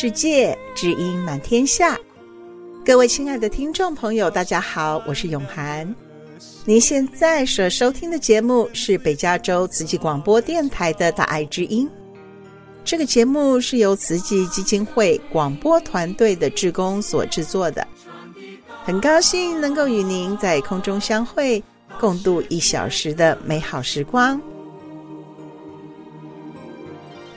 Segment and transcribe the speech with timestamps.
[0.00, 1.98] 世界，知音满天下。
[2.84, 5.92] 各位亲爱的听众朋友，大家好，我是永涵。
[6.64, 11.84] 您现在所收听的节目是北加州慈济广播电台的《大爱之音》。
[12.84, 17.84] 这个节目是由慈济基金会广播团队的志工所制作的。
[18.84, 21.60] 很高兴能够与您在空中相会，
[21.98, 24.40] 共度一小时的美好时光。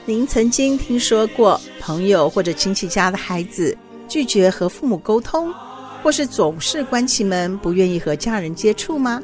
[0.04, 3.76] 您曾经听说过朋友或者亲戚家的孩子
[4.08, 5.54] 拒绝和父母沟通，
[6.02, 9.22] 或是总是关起门不愿意和家人接触吗？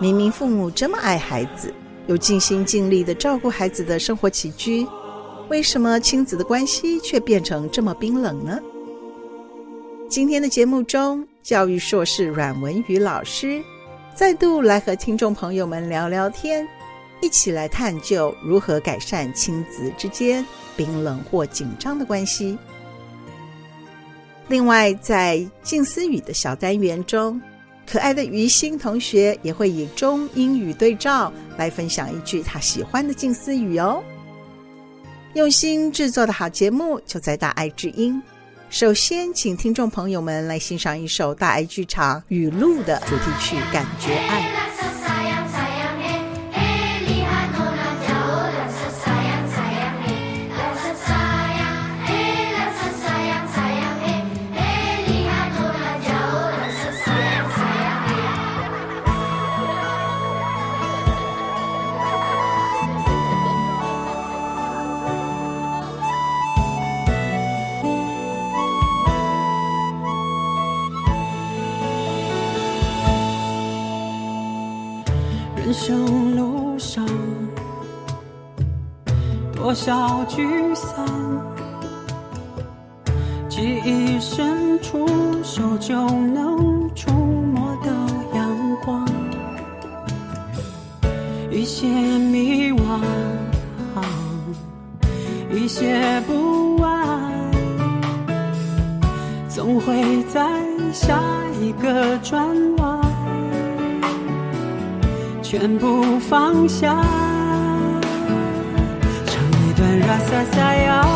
[0.00, 1.72] 明明父母这么爱孩子，
[2.06, 4.86] 又尽心尽力的照顾孩子的生活起居，
[5.50, 8.58] 为什么亲子的关系却变成这么冰冷呢？
[10.08, 13.62] 今天的节目中，教育硕士阮文宇老师
[14.14, 16.66] 再度来和听众朋友们聊聊天，
[17.20, 20.44] 一起来探究如何改善亲子之间
[20.76, 22.56] 冰冷或紧张的关系。
[24.48, 27.40] 另外，在静思语的小单元中，
[27.86, 34.02] 可爱的于心同学也会以中英语对照来分享一句他喜欢的静思语哦。
[35.34, 38.20] 用心制作的好节目就在大爱之音。
[38.70, 44.42] 首先，请听众朋友们来欣赏一首大爱剧场《雨露》的主题曲《感觉爱》。
[79.68, 81.04] 多少聚散，
[83.50, 85.06] 记忆深处，
[85.42, 87.90] 手就能触摸到
[88.34, 88.48] 阳
[88.82, 89.06] 光，
[91.50, 92.80] 一些迷惘，
[95.52, 97.30] 一些不安，
[99.50, 100.48] 总会在
[100.94, 101.20] 下
[101.60, 102.42] 一个转
[102.78, 102.98] 弯。
[105.42, 107.04] 全部放下，
[109.78, 111.06] 唱一段 Rasa Sayang，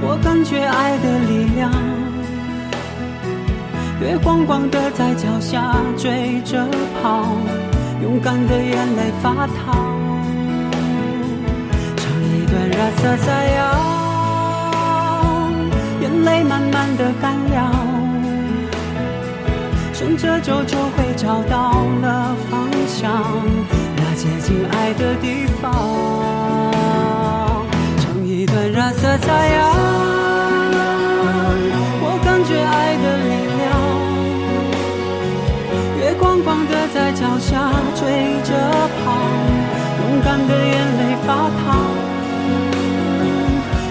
[0.00, 1.70] 我感觉爱的力量，
[4.00, 6.66] 月光光的在脚下追着
[7.02, 7.36] 跑，
[8.02, 9.76] 勇敢的眼泪发烫，
[11.96, 13.84] 唱一段 Rasa Sayang，
[16.00, 17.70] 眼泪慢慢的干了。
[19.92, 23.22] 顺着走就会找到了方向，
[24.28, 25.72] 接近爱的地方。
[27.98, 29.58] 唱一段染色太阳
[32.02, 33.64] 我感觉爱的力量。
[36.00, 38.02] 月光光的在脚下追
[38.44, 38.52] 着
[39.00, 39.16] 跑，
[40.00, 41.64] 勇敢的眼泪发烫。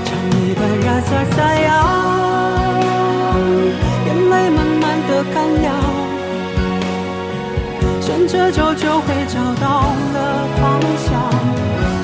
[0.05, 0.09] 唱
[0.39, 1.67] 一段染色太阳。
[4.05, 5.65] 眼泪慢慢的干了，
[8.07, 9.81] 顺着走就会找到
[10.13, 11.11] 了方向，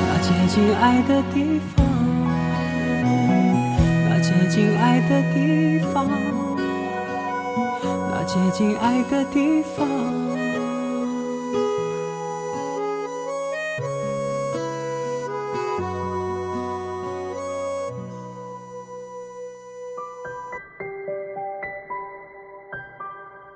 [0.06, 1.86] 那接近爱的地方，
[4.10, 6.06] 那接近爱的地方，
[8.12, 10.23] 那接近爱的地方。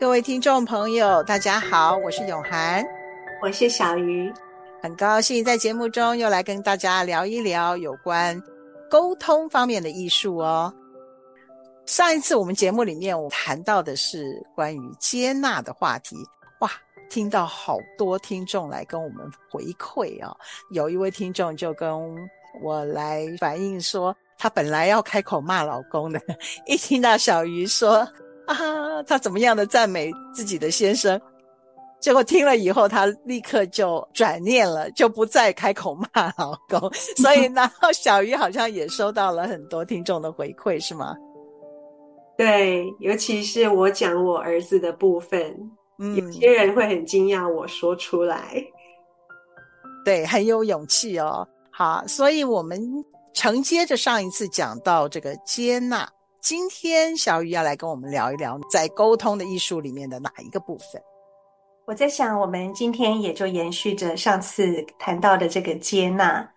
[0.07, 2.81] 各位听众朋友，大家好，我是永涵，
[3.41, 4.31] 我是小鱼，
[4.81, 8.41] 很高兴在节目中又来跟大家聊一聊有关
[8.89, 10.73] 沟通方面的艺术哦。
[11.85, 16.15] 上一次我们节目里面我谈到的是关于接纳的话题，
[16.61, 16.71] 哇，
[17.09, 20.35] 听到好多听众来跟我们回馈哦。
[20.71, 21.91] 有一位听众就跟
[22.61, 26.21] 我来反映说，她本来要开口骂老公的，
[26.65, 28.07] 一听到小鱼说。
[28.47, 31.21] 啊，她怎么样的赞美自己的先生，
[31.99, 36.91] 结果听了以后，她立刻就转念了，就不再开口骂老公。
[37.17, 41.15] 所以，然后小鱼好像也收到了很多听众的回馈，是吗？
[42.37, 45.55] 对，尤其是我讲我儿子的部分，
[45.97, 48.63] 嗯，有些人会很惊讶我说出来。
[50.05, 51.45] 对，很有勇气哦。
[51.71, 52.79] 好，所以我们
[53.33, 56.07] 承接着上一次讲到这个接纳，
[56.49, 61.03] 今天小雨要来跟我们聊一聊在沟通的艺术里面的哪一个部分？
[61.85, 66.49] 我在想，我们今天也就延续着上次谈到的这个接纳，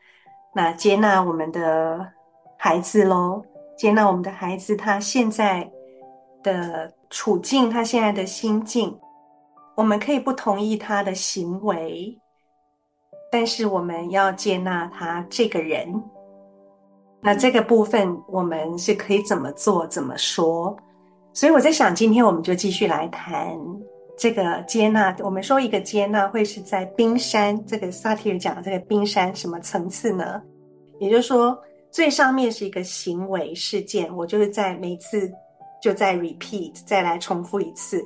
[0.54, 2.08] 那接纳我们的
[2.56, 3.42] 孩子喽，
[3.76, 5.68] 接纳我们的孩子他现在
[6.44, 8.96] 的处境，他现在的心境，
[9.76, 12.16] 我们可以不同意他的行为。
[13.32, 16.00] 但是我们要接纳他这个人，
[17.20, 20.76] 那这个部分我们是可以怎么做、怎么说？
[21.32, 23.58] 所以我在想，今天我们就继续来谈
[24.18, 25.14] 这个接纳。
[25.20, 30.40] 我们说一个接纳会是在冰山，这个萨提尔讲的这个冰山什么层次呢？
[30.98, 31.58] 也就是说，
[31.90, 35.30] 最上面是一个行为事件，我就是在每次
[35.82, 38.04] 就再 repeat，再来重复一次。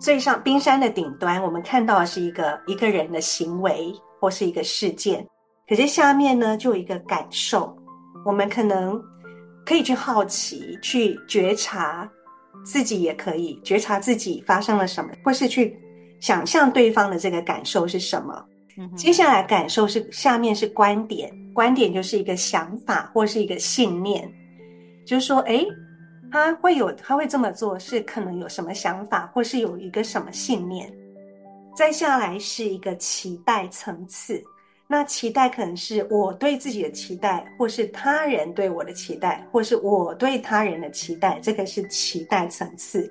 [0.00, 3.92] 最上冰山的顶端，我们看到的是一个一个人的行为。
[4.22, 5.26] 或是一个事件，
[5.68, 7.76] 可是下面呢，就有一个感受，
[8.24, 9.02] 我们可能
[9.64, 12.08] 可以去好奇，去觉察
[12.64, 15.76] 自己，也可以觉察自己发生了什么，或是去
[16.20, 18.44] 想象对方的这个感受是什么。
[18.76, 18.90] 嗯。
[18.96, 24.32] 接下来感受是下面是观点，观点就是一个想法或是一个信念，
[25.04, 25.64] 就是说，哎，
[26.30, 30.92] 他会有他会这么做，是可能有什么想法，或是有一个什么信念。
[31.74, 34.42] 再下来是一个期待层次，
[34.92, 43.10] 那期待可能是我对自己的期待，或是他人对我的期待，或是我对他人的期待，这个是期待层次。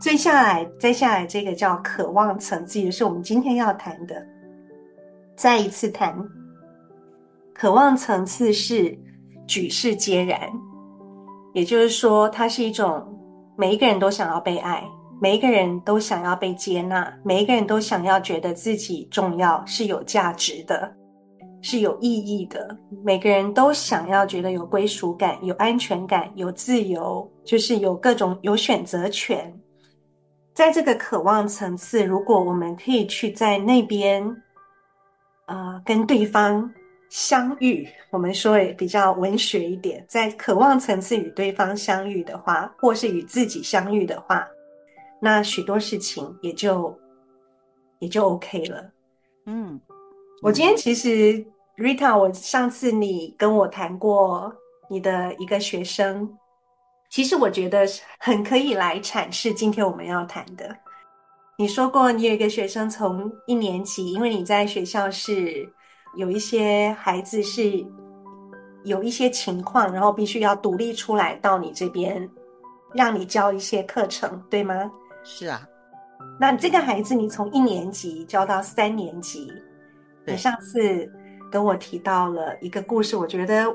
[0.00, 4.26] 最下来，接下来这个叫渴望层次，也是我们今天要谈的。
[5.36, 6.16] 再一次谈，
[7.52, 8.98] 渴望层次是
[9.46, 10.40] 举世皆然，
[11.52, 13.06] 也就是说，它是一种
[13.58, 14.82] 每一个人都想要被爱。
[15.20, 20.90] 每一个人都想要被接纳，每一个人都想要觉得自己重要，是有价值的，
[21.62, 22.76] 是有意义的。
[23.04, 29.52] 每个人都想要觉得有归属感、有安全感、有自由，就是有各种有选择权。
[30.52, 34.24] 在这个渴望层次，如果我们可以去在那边，
[35.46, 36.70] 啊、跟对方
[37.08, 44.46] 相遇，我们说也比较文学一点，在渴望层次与对方相遇的话，或是与自己相遇的话。
[45.20, 46.96] 那许多事情也就
[47.98, 48.90] 也就 OK 了。
[49.46, 49.80] 嗯，
[50.42, 51.44] 我今天其实
[51.76, 54.50] Rita，我上次你跟我谈过
[54.88, 56.26] 你的一个学生，
[57.10, 57.86] 其实我觉得
[58.18, 60.74] 很可以来阐释今天我们要谈的。
[61.58, 65.70] 你说过你有一个学生从一年级，因为你在学校是
[66.16, 67.84] 有一些孩子是
[68.84, 72.26] 有一些情况，然后必须要独立出来到你这边，
[72.94, 74.90] 让你教一些课程，对吗？
[75.22, 75.68] 是啊，
[76.40, 79.52] 那这个孩子你从一年级教到三年级，
[80.30, 81.10] 你上次
[81.50, 83.66] 跟我提到了一个故事，我觉得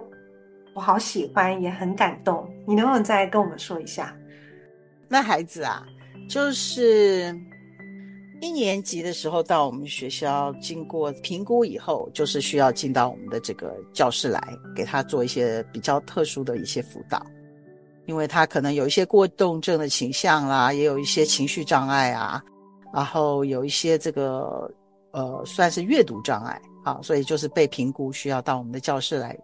[0.74, 2.48] 我好喜欢，也很感动。
[2.66, 4.16] 你能不能再跟我们说一下？
[5.08, 5.86] 那孩子啊，
[6.30, 7.36] 就是
[8.42, 14.42] 一年级的时候到我们学校，经过评估以后，就是需要进到我们的这个教室来，
[14.76, 17.24] 给他做一些比较特殊的一些辅导。
[18.08, 22.40] 因为他可能有一些过动症的倾向啦，也有一些情绪障碍啊，
[22.94, 24.72] 然后有一些这个
[25.16, 29.36] 呃算是阅读障碍啊，所以就是被评估需要到我们的教室来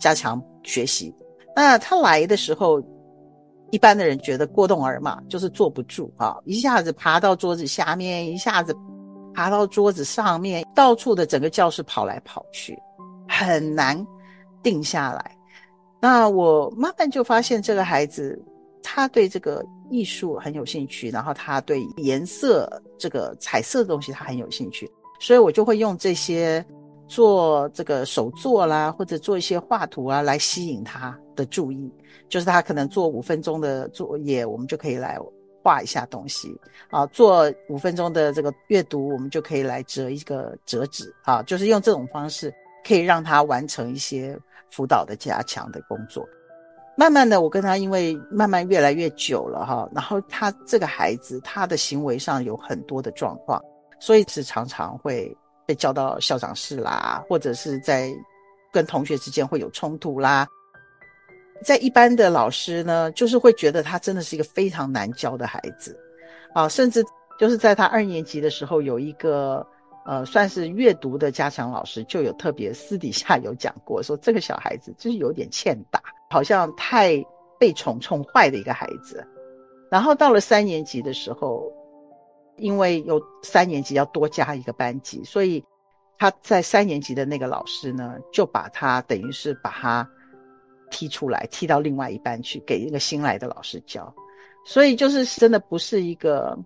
[0.00, 1.14] 加强学习。
[1.54, 2.82] 那他来的时候，
[3.70, 8.74] 一般的人觉得过动儿嘛，就是坐不住啊，一下子爬到桌子下面，一下子
[9.34, 12.74] 爬到桌子上面，到处的整个教室跑来跑去，
[13.28, 14.06] 很难
[14.62, 15.36] 定下来。
[16.00, 18.40] 那我慢慢就发现这个孩子，
[18.82, 24.88] 他对这个艺术很有兴趣，然后他对颜色这个彩色的东西他很有兴趣，
[25.18, 26.64] 所以我就会用这些
[27.06, 31.92] 做这个手作啦，或者做一些画图啊，来吸引他的注意。
[32.28, 35.18] 就是他可能做五分钟的作业，我们就可以来
[35.62, 36.54] 画一下东西
[36.90, 41.42] 啊；做五分钟的这个阅读，我们就可以来折一个折纸啊。
[41.42, 42.52] 就是用这种方式，
[42.86, 44.38] 可以让他完成一些。
[44.70, 46.28] 辅导的加强的工作，
[46.94, 53.58] 慢慢的，我跟他因为慢慢越来越久了哈，然后他这个孩子他的行为上有很多的状况，
[54.00, 55.36] 所以是常常会
[55.66, 58.10] 被叫到校长室啦，或者是在
[58.72, 60.46] 跟同学之间会有冲突啦。
[61.64, 65.98] 在一般的老师呢，就是会觉得他真的是一个非常难教的孩子
[66.54, 67.04] 啊，甚至
[67.38, 69.66] 就是在他二年级的时候有一个。
[70.06, 76.00] 呃，算是阅读的加强老师就有特别私底下有讲过，说这个小孩子就是有点欠打，
[76.30, 77.22] 好像太
[77.58, 79.22] 被宠宠坏的一个孩子。
[79.90, 81.70] 然后到了三年级的时候，
[82.58, 85.64] 因为有三年级要多加一个班级，所以
[86.18, 90.08] 他在三年级的那个老师呢，就把他等于是把他
[90.90, 94.14] 踢出来，踢到另外一班去，给一个新来的老师教。
[94.64, 96.58] 所以就是真的不是一个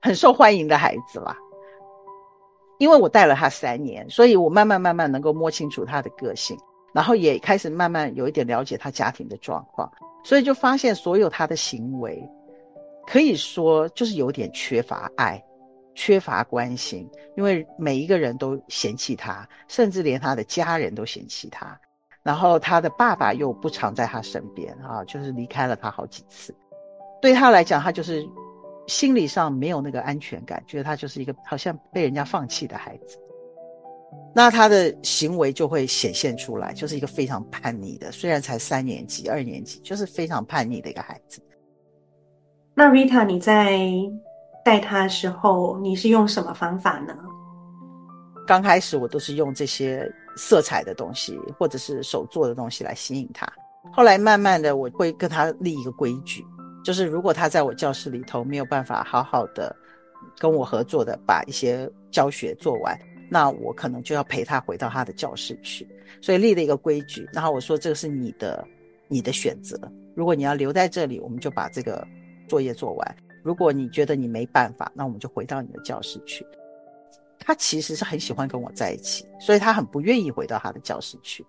[0.00, 1.36] 很受欢迎的孩子啦。
[2.78, 6.56] 因为我带了他三年，所以我慢慢慢慢能够摸清楚他的个性，
[6.92, 9.92] 然后也开始慢慢有一点了解他家庭的状况，
[10.24, 12.28] 所以就发现所有他的行为。
[13.08, 15.42] 可以说就是有点缺乏爱，
[15.94, 21.80] 缺乏关心，因为每一个人都嫌弃他，甚至连他的家人都嫌弃他。
[22.22, 26.54] 然后他的爸爸又不常在他身边啊，就是离开了他好几次。
[27.22, 28.22] 对他来讲，他就是
[28.88, 33.18] 心理上没有那个安全感，觉得他就是一个好像被人家放弃的孩子。
[34.34, 41.40] 那他的行为就会显现出来，就是一个非常叛逆的，虽然才三年级、二年级，就是非常叛逆的一个孩子。
[42.78, 43.76] 那 Rita，你在
[44.64, 47.12] 带他的时候，你是用什么方法呢？
[48.46, 53.44] 刚开始我都是用这些色彩的东西，或者是手做的东西来吸引他。
[53.92, 56.46] 后来慢慢的，我会跟他立一个规矩，
[56.84, 59.74] 就是如果他在我教室里头没有办法好好的
[60.38, 62.96] 跟我合作的把一些教学做完，
[63.28, 65.84] 那我可能就要陪他回到他的教室去。
[66.22, 68.64] 所以立了一个规矩，然后我说这个是你的
[69.08, 69.76] 你的选择。
[70.14, 72.06] 如果你要留在这里，我们就把这个。
[72.48, 76.44] 作业做完，如果你觉得你没办法，那我们就回到你的教室去。
[77.38, 81.46] 他其实是很喜欢跟我在一起，所以他很不愿意回到他的教室去。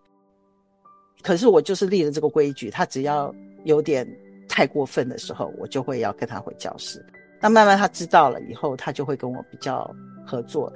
[1.22, 3.34] 可是我就是立了这个规矩，他只要
[3.66, 4.08] 有点
[4.48, 7.04] 太过分的时候，我就会要跟他回教室。
[7.42, 9.90] 那慢慢他知道了以后，他就会跟我比较
[10.26, 10.72] 合作。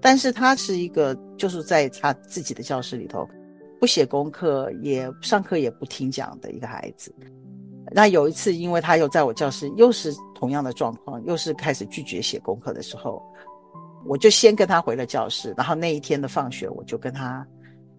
[0.00, 3.28] 但是他是一个就是在他自己的教室里头，
[3.80, 7.12] 不写功课，也上课也不听讲的一个孩子。
[7.90, 13.22] 那有一次，因为他又在我教室，又是同样的状况，又是开始拒绝写功课的时候，
[14.04, 15.54] 我就先跟他回了教室。
[15.56, 17.46] 然后那一天的放学，我就跟他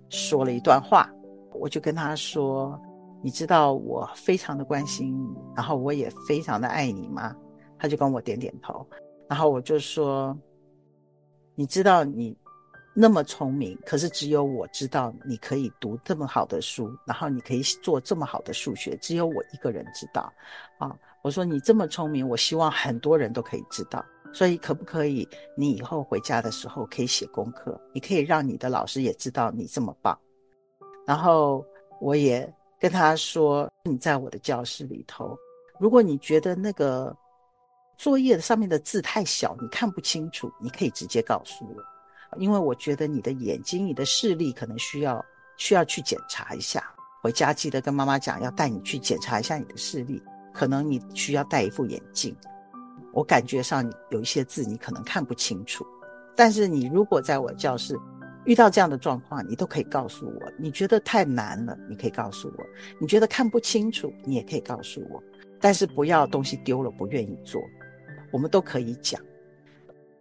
[0.10, 1.10] 说了一段话，
[1.53, 2.79] 我就跟他说
[3.24, 7.36] ：“你知道我非常的关心你，然后我也非常的爱你吗？”
[7.77, 8.86] 他就跟我点点头。
[9.27, 10.38] 然后我就说
[11.55, 12.36] ：“你知道你。”
[13.01, 20.29] 那么聪明，可是只有我知道你可以读这么好的书，然后你可以做这么好的数学，只有我一个人知道。
[20.79, 24.03] 啊，我说你这么聪明，我希望很多人都可以知道。
[24.34, 25.25] 所以可不可以，
[25.56, 30.20] 你以后回家的时候可以写功课，你可以让你的老师也知道你这么棒。
[31.08, 31.65] 然后
[32.01, 35.38] 我也跟他说，你在我的教室里头，
[35.79, 37.15] 如果你觉得那个
[37.98, 41.82] 作业上面的字太小，你看不清楚，你可以直接告诉我。
[42.38, 45.24] 因为我觉得你的眼睛、你的视力可能需要
[45.57, 46.83] 需要去检查一下，
[47.21, 50.21] 回家记得跟妈妈讲，要带你去检查一下你的视力，
[50.53, 52.36] 可能你需要戴一副眼镜。
[53.12, 55.86] 我感觉上有一些字你可能看不清楚，
[56.36, 57.98] 但是你如果在我教室
[58.45, 60.51] 遇到这样的状况，你都可以告诉我。
[60.57, 62.63] 你觉得太难了，你可以告诉我；
[63.00, 65.21] 你觉得看不清楚，你也可以告诉我。
[65.59, 67.62] 但是不要东西丢了不愿意做，
[68.31, 69.19] 我们都可以讲。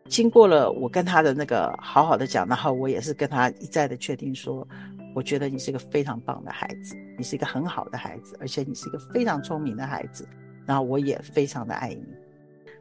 [0.09, 4.67] 经过了我跟他的那个好好的讲，然后我也是跟他一再的确定说，
[5.15, 10.27] 我觉得你是一个非常棒的孩子，你是一个很好的孩子，而且你是一个非常聪明的孩子，
[10.67, 12.07] 然后我也非常的爱你。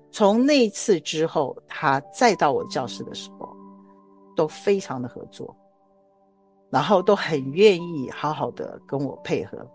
[0.10, 3.54] 从那一次之后，他再到我教室的时候，
[4.36, 5.54] 都非常的合作，
[6.70, 9.70] 然后都很愿意好好的跟我配合，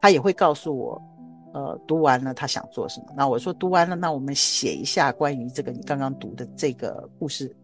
[0.00, 1.00] 他也会告诉我。
[1.52, 3.06] 呃，读完了他想做什么？
[3.16, 7.54] 那我说读完了，那我们写一下关于这个你刚刚读的这个故事。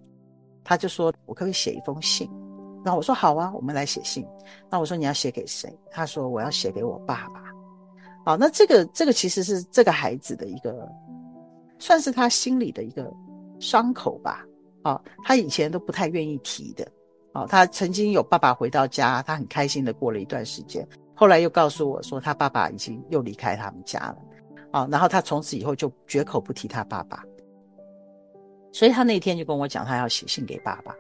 [0.63, 2.29] 他就说，我可不可以写一封信？
[2.85, 4.27] 那我说好啊，我们来写信。
[4.71, 5.75] 那我说你要写给谁？
[5.91, 7.43] 他说我要写给我爸爸。
[8.25, 10.87] 好，那这个这个其实是这个孩子的一个，
[11.79, 13.11] 算是他心里的一个
[13.59, 14.45] 伤口吧。
[14.83, 16.87] 啊，他以前都不太愿意提的。
[17.33, 20.87] 啊，他曾经有爸爸回到家，他很开心的过了一段时间。
[21.19, 24.19] 后来又告诉我说，他爸爸已经又离开他们家了，
[24.71, 27.25] 啊，然后他从此以后就绝口不提他爸爸，
[28.73, 30.95] 所以他那天就跟我讲，他要写信给爸爸，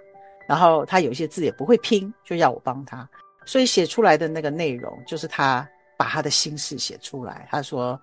[0.49, 3.09] 然后他有一些字也不会拼，就要我帮他，
[3.47, 5.65] 所以写出来的那个内容就是他
[5.97, 7.47] 把他的心事写出来。
[7.49, 7.97] 他说：“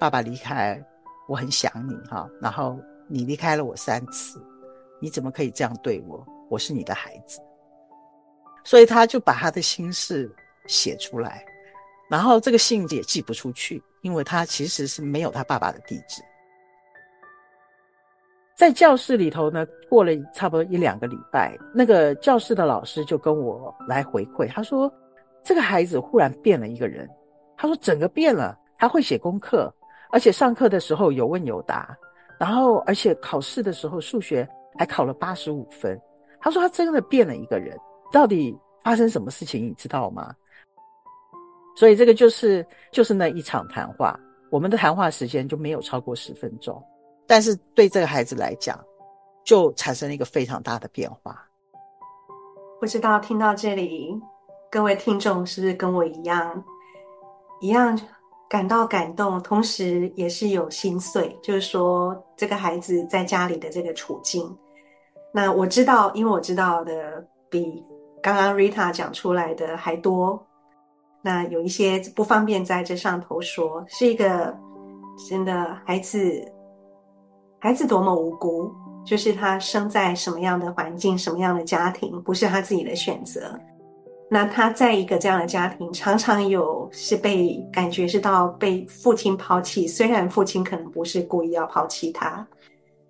[0.00, 0.82] 爸爸离开，
[1.28, 4.42] 我很想你哈，然后你离开了我三次，
[5.02, 6.26] 你怎么可以这样对我？
[6.48, 7.38] 我是你的孩子。”
[8.64, 10.34] 所以他就把他的心事。
[10.66, 11.44] 写出来，
[12.08, 16.22] 然后这个信也寄不出去，因为他其实是没有他爸爸的地址。
[18.54, 24.92] 在教室里头呢，过了差不多一两个礼拜，那个教室的老师就跟我来回馈，他说
[25.42, 27.08] 这个孩子忽然变了一个人，
[27.56, 29.72] 他说整个变了，他会写功课，
[30.10, 31.96] 而且上课的时候有问有答，
[32.38, 36.00] 然后而且考试的时候数学还考了八十五分。
[36.40, 37.76] 他说他真的变了一个人，
[38.12, 40.32] 到底发生什么事情你知道吗？
[41.74, 44.18] 所以这个就是就是那一场谈话，
[44.50, 46.82] 我们的谈话时间就没有超过十分钟，
[47.26, 48.78] 但是对这个孩子来讲，
[49.44, 51.48] 就产生了一个非常大的变化。
[52.78, 54.14] 不知道听到这里，
[54.70, 56.62] 各位听众是不是跟我一样，
[57.60, 57.98] 一样
[58.50, 61.34] 感到感动，同时也是有心碎？
[61.42, 64.44] 就是说，这个孩子在家里的这个处境。
[65.32, 67.82] 那我知道，因为我知道的比
[68.22, 70.46] 刚刚 Rita 讲出来的还多。
[71.22, 74.54] 那有一些不方便在这上头说，是一个
[75.28, 76.44] 真的孩子，
[77.58, 78.70] 孩子多么无辜。
[79.04, 83.58] 就是他生在什么样的环境，什么样的家庭，不是他自己的选择。
[84.30, 92.46] 那他在一个这样的家庭，常常有是被感觉是到被父亲抛弃，虽然父亲可能不是故意要抛弃他。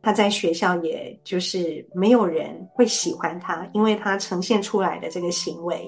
[0.01, 5.87] 他在学校，也就是没有人会喜欢他，因为他呈现出来的这个行为，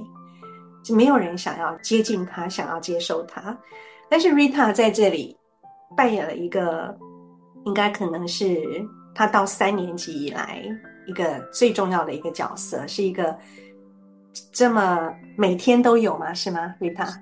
[0.85, 3.57] 就没有人想要接近他，想要接受他。
[4.09, 5.37] 但是 Rita 在这里
[5.97, 6.97] 扮演了一个，
[7.64, 8.62] 应该可能是。
[9.17, 10.61] 他到三年级以来，
[11.07, 13.38] 一个最重要的一个角色，是一个
[14.50, 16.35] 这么每天都有吗？
[16.35, 17.14] 是吗，Rita？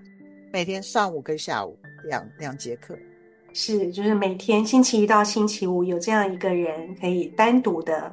[0.51, 1.79] 每天上午跟下午
[2.09, 2.97] 两两节课，
[3.53, 8.11] 是，就是每天星期一到星期五有这样一个人可以单独的、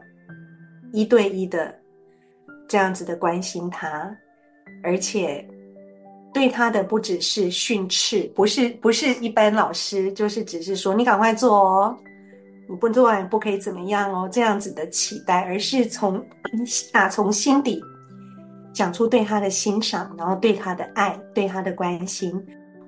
[0.91, 1.73] 一对一的
[2.67, 4.13] 这样子的关心他，
[4.83, 5.45] 而且
[6.33, 11.97] 对他的不只是训斥，不是不是一般老师，就是只是说你赶快做哦。
[12.69, 16.23] 你不做完不可以怎么样哦，这样子的期待，而是从
[16.93, 17.81] 打从心底
[18.71, 22.31] 讲出对他的欣赏，然后对他的爱，对他的关心。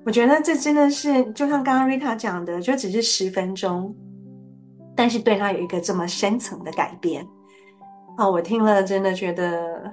[0.06, 3.92] 我觉得这真的是就像刚刚 Rita 讲的，就只是十分钟，
[4.96, 7.28] 但是对他有一个这么深层的改变。
[8.20, 9.92] 哦，我听了真的觉得，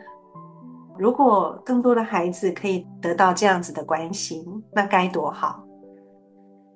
[0.99, 5.65] 如果更多的孩子可以得到这样子的关心，那该多好。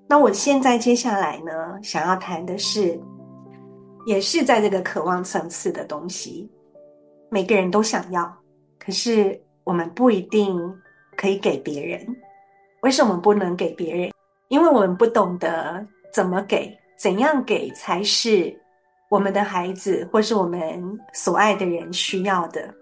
[0.09, 3.01] 那我现在接下来呢，想要谈的是，
[4.07, 6.49] 也是在这个渴望层次的东西，
[7.31, 8.33] 每个人都想要，
[8.79, 10.57] 可是我们不一定
[11.17, 12.07] 可以给别人。
[12.83, 14.13] 为什么不能给别人？
[14.49, 18.55] 因为我们不懂得怎么给，怎样给才是
[19.09, 22.73] 我们的孩子或是我们所爱的人需要的。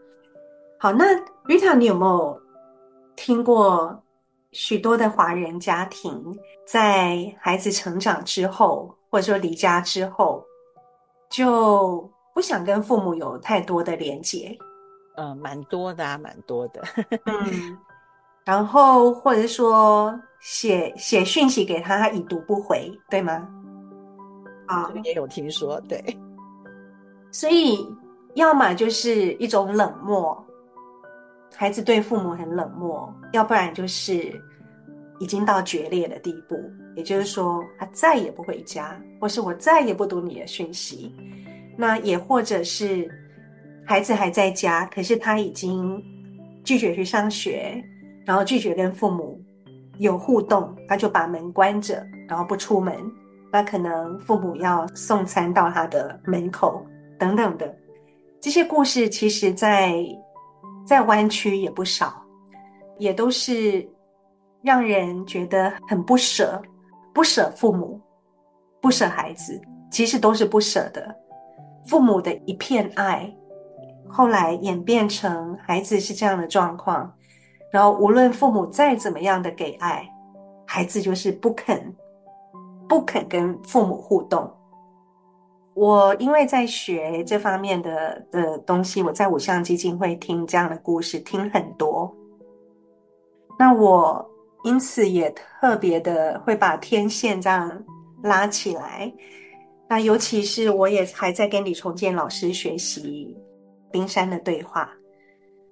[0.82, 1.04] 好，那
[1.44, 2.40] Rita，你有没有
[3.14, 4.02] 听过？
[4.52, 10.42] 许多的华人家庭在孩子成长之后，或者说离家之后，
[11.28, 14.56] 就不想跟父母有太多的连结。
[15.16, 16.82] 嗯，蛮多的啊，蛮多的。
[17.26, 17.78] 嗯，
[18.44, 23.46] 然后或者说写写讯息给他，他已读不回，对吗？
[24.66, 26.02] 啊，也有听说，对。
[27.30, 27.86] 所以，
[28.34, 30.42] 要么就是一种冷漠。
[31.56, 34.32] 孩子对父母很冷漠，要不然就是
[35.18, 36.58] 已经到决裂的地步，
[36.96, 41.14] 也就是说他再也不回家，或是我再也不读你的讯息。
[41.76, 43.10] 那也或者是
[43.84, 46.02] 孩子还在家，可是他已经
[46.64, 47.82] 拒绝去上学，
[48.24, 49.38] 然后拒绝跟父母
[49.98, 52.94] 有互动，他就把门关着，然后不出门。
[53.52, 56.86] 那可能父母要送餐到他的门口
[57.18, 57.76] 等等的
[58.40, 60.02] 这些故事，其实在。
[60.90, 62.20] 再弯曲也不少，
[62.98, 63.88] 也都是
[64.60, 66.60] 让人觉得很不舍，
[67.14, 68.00] 不舍父母，
[68.80, 71.16] 不舍孩子，其实都是不舍的。
[71.86, 73.32] 父母的一片爱，
[74.08, 77.14] 后来演变成孩子是这样的状况，
[77.70, 80.04] 然后无论父母再怎么样的给爱，
[80.66, 81.94] 孩子就是不肯，
[82.88, 84.52] 不肯跟父母互动。
[85.80, 92.14] 我因为在学这方面的的东西，我在五象基金会听这样的故事听很多。
[93.58, 94.30] 那我
[94.64, 97.82] 因此也特别的会把天线这样
[98.22, 99.10] 拉起来。
[99.88, 103.34] 那尤其是我也还在跟李崇建老师学习
[103.90, 104.92] 冰山的对话。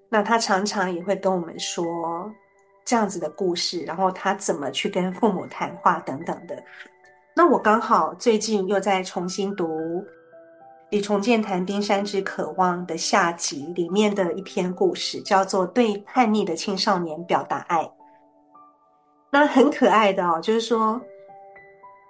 [0.09, 1.85] 那他常常也会跟我们说
[2.83, 6.65] 这样子的故事，然后他怎么去跟父母谈话等等的。
[7.39, 10.05] 那我刚好最近又在重新读
[10.91, 17.85] 李崇建谈《冰山之渴望》的下集里面的一篇故事，叫做《对叛逆的青少年表达爱》。
[19.31, 21.01] 那很可爱的哦，就是说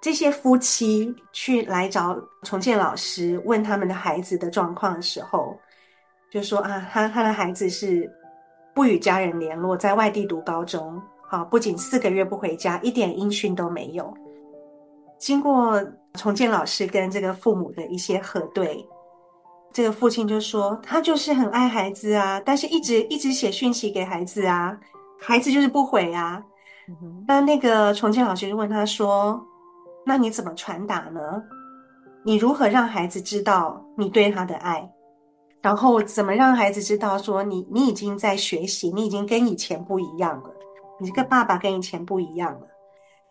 [0.00, 5.54] 这些夫妻去来找崇建老师问他们的孩子的状况的时候，
[6.32, 8.10] 就说啊，他他的孩子是
[8.72, 14.10] 不与家人联络，在外地读高中，好，不仅四个月不回家，一点音讯都没有。
[15.18, 15.82] 经过
[16.14, 18.86] 重建老师跟这个父母的一些核对，
[19.72, 24.78] 这个父亲就说他就是很爱孩子啊，但是一直一直写讯息给孩子啊，
[25.20, 26.42] 孩子就是不回啊。
[26.88, 29.38] 嗯、那那个重建老师就问他说
[30.06, 31.20] ：“那你怎么传达呢？
[32.24, 34.90] 你如何让孩子知道你对他的爱？
[35.60, 40.50] 然后怎么让孩子知道说你你已经在学习，你已经跟以前不一样了，
[40.98, 42.66] 你这个爸爸跟以前不一样了。”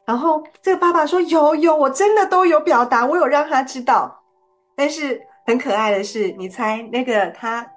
[0.08, 4.17] 然后这个爸爸说：“有有，我真的都有表达，我有让他知道。
[4.74, 7.70] 但是很可爱的是，你猜那个他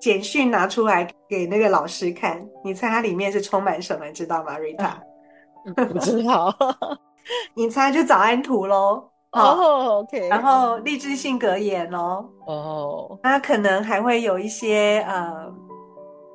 [0.00, 4.10] 简讯拿出来给那个老师看，你猜它里面是充满什么？
[4.12, 4.98] 知道吗，瑞塔？
[5.74, 6.50] 不知道。
[7.52, 9.10] 你猜就早安图喽。
[9.32, 10.26] 哦、oh,，OK。
[10.28, 12.24] 然后励志性格言喽。
[12.46, 13.18] 哦、oh.。
[13.22, 15.52] 那可能还会有一些呃，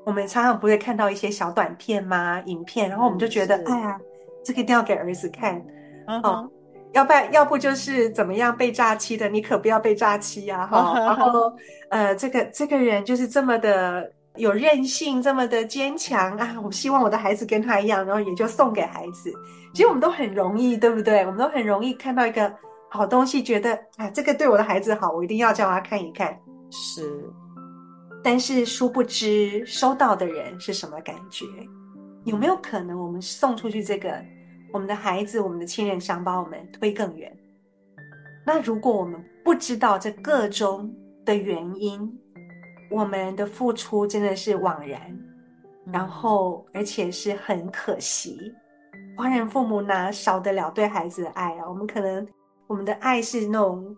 [0.05, 2.39] 我们常常不会看到一些小短片吗？
[2.45, 3.99] 影片，然后我们就觉得，哎呀。”
[4.43, 5.61] 这个一定要给儿子看
[6.07, 6.27] ，uh.
[6.27, 6.49] 哦，
[6.93, 10.93] 要不然要不就是怎么样被诈欺的，你可不要被诈欺呀，哈。
[10.93, 11.05] Uh.
[11.05, 11.53] 然后
[11.89, 19.31] 呃，这个这个人就是这么的有韧性，这么的坚强啊，我希望我的孩子跟他一样，然后也就送给孩子。
[19.73, 21.21] 其实我们都很容易，对不对？
[21.25, 22.53] 我们都很容易看到一个
[22.89, 26.37] 好东西，觉得啊，这个对我的孩子好，我一定要叫他看一看。
[26.69, 27.23] 是，
[28.23, 31.45] 但是殊不知收到的人是什么感觉？
[32.25, 34.23] 有没有可能我们送出去这个？
[34.71, 37.31] 我们的孩子，我们的亲人想把我们推更远。
[38.43, 40.91] 那如果我们不知道这个中
[41.23, 42.11] 的原因，
[42.89, 44.99] 我们的付出真的是枉然，
[45.91, 48.51] 然后而且是很可惜。
[49.15, 51.69] 华人父母哪少得了对孩子的爱啊？
[51.69, 52.27] 我们可能
[52.65, 53.95] 我们的爱是那种，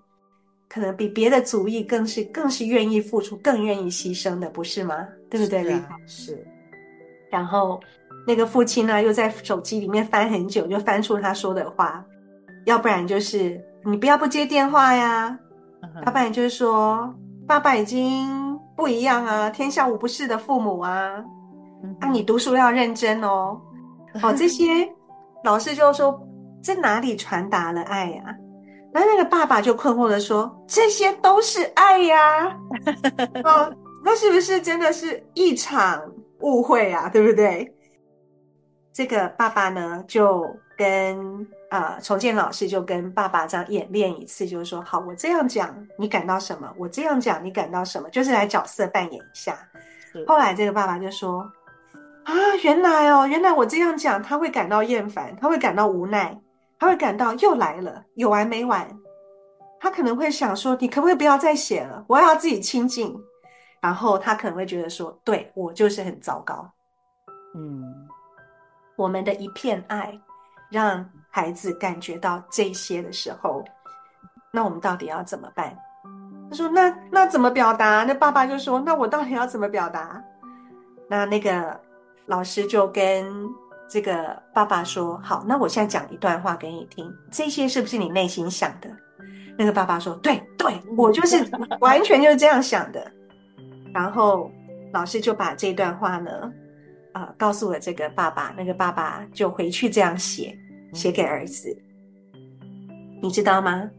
[0.67, 5.07] 可能比别的族裔更是更是愿意付出、更愿意牺牲的，不是吗？
[5.29, 5.63] 对不对？
[5.63, 6.47] 是啊，是。
[7.31, 7.79] 然后。
[8.27, 12.03] 那个父亲呢，又在手机里面翻很久，就翻出他说的话，
[12.65, 15.37] 要不然就是你不要不接电话呀，
[16.05, 17.13] 要不然就是说
[17.47, 21.23] 爸爸已经不一样啊，天下无不是的父母啊，
[21.99, 23.61] 啊，你读书要认真哦，
[24.23, 24.65] 哦，这些
[25.43, 26.19] 老师就说
[26.63, 28.23] 这哪里传达了爱呀？
[28.91, 32.57] 然后那个爸爸就困惑的说，这些都是爱呀，
[33.43, 33.71] 哦，
[34.03, 36.01] 那是不是真的是一场
[36.39, 37.09] 误会啊？
[37.09, 37.74] 对不对？
[38.95, 46.73] 这个爸爸呢，就跟呃重建老师就跟爸爸这样演练一次，就是说，好，我这样讲，你感到什么？
[46.77, 48.09] 我这样讲，你感到什么？
[48.09, 49.57] 就是来角色扮演一下。
[50.25, 51.41] 后来这个爸爸就说，
[52.23, 56.39] 啊，原来哦，原来我这样讲，他会感到厌烦，他会感到无奈，
[56.79, 58.87] 他会感到又来了，有完没完？
[59.81, 62.05] 他可能会想说，你可不可以不要再写了？
[62.07, 63.13] 我要自己清静。
[63.81, 66.71] 然后他可能会觉得说，对，我就是很糟糕。
[67.55, 68.07] 嗯。
[68.95, 70.17] 我们的一片爱，
[70.69, 73.63] 让孩子感觉到这些的时候，
[74.51, 75.77] 那我们到底要怎么办？
[76.49, 80.23] 他说：“那那怎么表达？”那爸爸就说：“那我到底要怎么表达？”
[81.09, 81.79] 那那个
[82.27, 83.25] 老师就跟
[83.89, 88.89] 这个爸爸说：“好，那我现在讲一段话给你听，这些是不是你内心想的？”
[89.57, 91.43] 那个爸爸说：“对对，我就是
[91.81, 93.11] 完全就是这样想的。”
[93.91, 94.51] 然后
[94.93, 96.31] 老师就把这段话呢。
[97.15, 100.53] 啊、呃，告诉了这个爸爸，那个爸爸就回去这样写，
[100.93, 101.73] 写给儿子。
[103.21, 103.89] 你知道吗？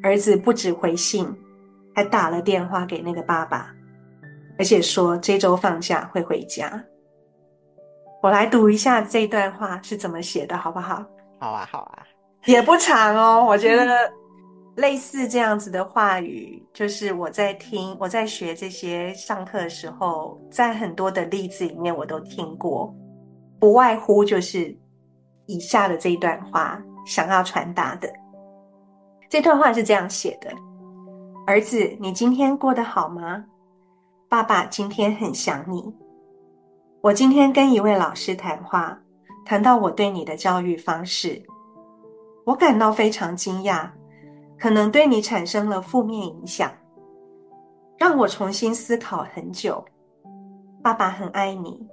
[0.00, 1.28] 儿子不止回信，
[1.92, 3.74] 还打了电话给那个爸爸，
[4.60, 6.80] 而且说这周放假会回家。
[8.22, 11.04] 我来读一下这段话是怎么写的，好不好？
[11.40, 12.06] 好啊，好啊，
[12.44, 14.12] 也不长哦，我觉得。
[14.76, 22.94] 类似这样子的话语，就是我在听，我在学这些上课的时候，在很多的例子里面我都听过，
[23.58, 24.76] 不外乎就是
[25.46, 28.12] 以下的这一段话想要传达的。
[29.30, 30.50] 这段话是这样写的：
[31.46, 33.44] 儿子，你今天过得好吗？
[34.28, 35.82] 爸爸今天很想你。
[37.00, 39.00] 我今天跟一位老师谈话，
[39.46, 41.42] 谈到我对你的教育方式，
[42.44, 43.88] 我感到非常惊讶。
[44.58, 46.72] 可能对你产生了负面影响，
[47.98, 49.84] 让我重新思考很久。
[50.82, 51.84] 爸爸很爱你，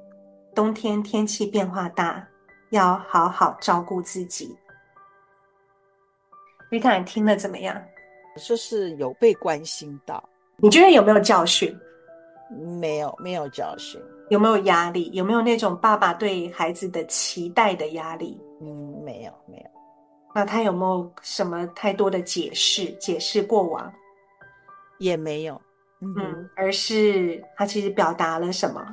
[0.53, 2.25] 冬天天气变化大，
[2.69, 4.55] 要好好照顾自己。
[6.69, 7.79] 瑞塔，你听了怎么样？
[8.37, 10.23] 就是有被关心到。
[10.57, 11.75] 你觉得有没有教训？
[12.79, 14.01] 没有，没有教训。
[14.29, 15.09] 有没有压力？
[15.11, 18.39] 有没有那种爸爸对孩子的期待的压力？
[18.61, 19.72] 嗯，没有，没有。
[20.33, 22.85] 那他有没有什么太多的解释？
[22.99, 23.91] 解释过往
[24.99, 25.61] 也没有，
[26.01, 28.85] 嗯，嗯，而是他其实表达了什么？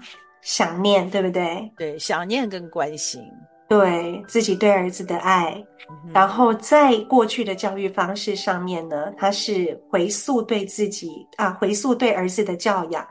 [0.42, 1.70] 想念，对不对？
[1.76, 3.22] 对，想念跟关心。
[3.68, 5.53] 对自己对儿子的爱，
[5.88, 13.07] 嗯、然后在过去的教育方式上面呢，他是回溯对自己啊，回溯对儿子的教养，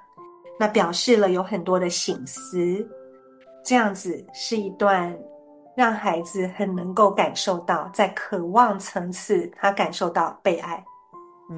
[0.59, 2.85] 那表示了有很多的醒思，
[3.63, 5.17] 这样子是一段
[5.79, 10.83] 让孩子很能够感受到，在渴望层次，他感受到被爱，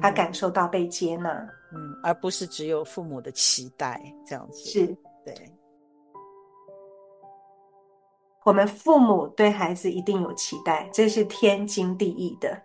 [0.00, 1.28] 他感受到被接纳，
[1.74, 4.86] 嗯，而不是只有父母的期待这样子，是
[5.26, 5.34] 对。
[8.44, 12.56] 我们父母对孩子一定有期待，这是天经地义的。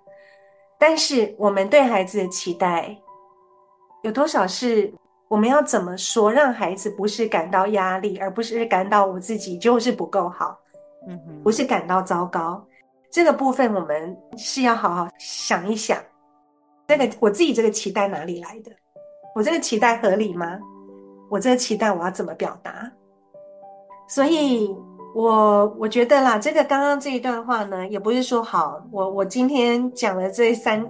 [0.78, 2.96] 但是我们对孩子的期待
[4.04, 4.93] 有多少是
[5.28, 10.56] 我们要怎么说，让孩子不是感到压力，而不是感到我自己就是不够好，
[11.08, 12.63] 嗯哼，不是感到糟糕。
[13.10, 15.98] 这个部分我们是要好好想一想，
[16.88, 18.72] 这个我自己这个期待哪里来的？
[19.34, 20.60] 我这个期待合理吗？
[21.30, 22.91] 我这个期待我要怎么表达？
[24.08, 24.76] 所以。
[25.15, 30.86] 我我觉得啦，这个刚刚这一段话呢，也不是说好，我我今天讲的这三，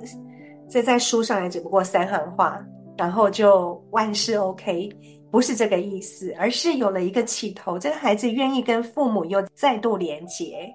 [0.67, 2.59] 这在书上也只不过三行话，
[2.97, 4.89] 然后就万事 OK，
[5.37, 10.67] 不是这个意思，而是有了一个起头，这个孩子愿意跟父母又再度连结，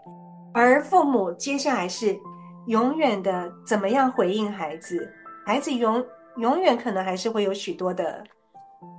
[0.54, 2.16] 而父母接下来是
[2.68, 5.12] 永远的怎么样回应孩子，
[5.44, 6.00] 孩子永
[6.36, 8.22] 永远可能还是会有许多的。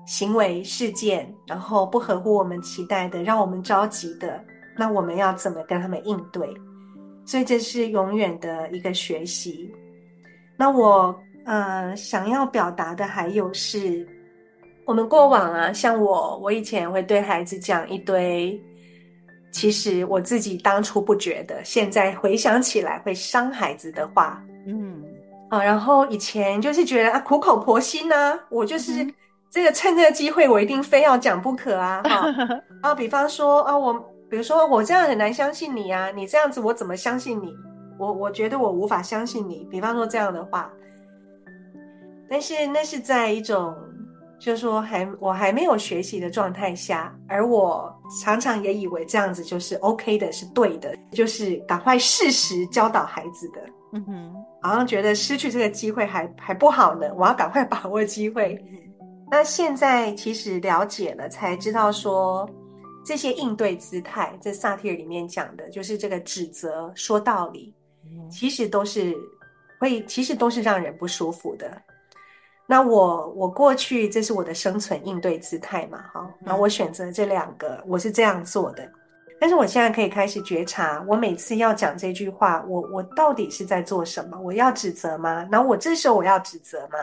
[0.05, 4.43] 行为事件，然后不合乎我们期待的，让我们着急的，
[4.77, 6.45] 那我们要怎么跟他们应对？
[7.25, 9.73] 所以这是永远的一个学习。
[10.57, 14.05] 那我呃想要表达的还有是，
[14.85, 18.59] 我们过往啊，像我，我以前会对孩子讲一堆，
[19.51, 25.03] 其实我自己当初不觉得，现在回想起来会伤孩子的话，嗯
[25.49, 29.03] 啊，然后以前就是觉得啊苦口婆心呐、啊，我就是。
[29.03, 29.13] 嗯
[29.53, 32.01] 这个趁这个机会，我一定非要讲不可啊！
[32.09, 32.25] 哈
[32.81, 33.93] 啊，比方说啊，我
[34.27, 37.55] 比如说我这样很难相信你啊，你这样子我怎么相信你？
[37.99, 39.67] 我我觉得我无法相信你。
[39.69, 40.73] 比方说这样的话，
[42.27, 43.75] 但是那是在一种
[44.43, 47.89] 就是说还我还没有学习的状态下，而我
[48.21, 53.61] 常常也以为这样子就是 OK 的，是对的，就是赶快适时教导孩子的。
[53.93, 58.61] 嗯哼，好像觉得失去这个机会还还不好呢，我要赶快把握机会。
[59.31, 62.45] 那现在其实了解了，才知道说
[63.05, 67.73] 这些应对姿态，在萨提尔里面讲的，就是这个指责、说道理，
[68.29, 69.15] 其实都是
[69.79, 71.81] 会，其实都是让人不舒服的。
[72.73, 78.91] 那我我过去这是我的生存应对姿态嘛，哈，那我选择这两个，我是这样做的。
[79.39, 84.39] 但是我现在可以开始觉察，我每次要讲这句话，我我到底是在做什么？
[84.41, 85.47] 我要指责吗？
[85.51, 86.97] 然后我这时候我要指责吗？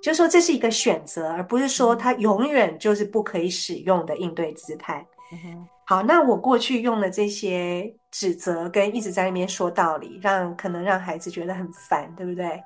[0.00, 5.04] 就是说这是一个选择，而不是说它永远就是不可以使用的应对姿态。
[5.32, 5.66] 嗯。
[5.86, 12.62] 好，那我过去用的这些指责跟一直在那边说道理，让可能让孩子觉得很烦，对不对？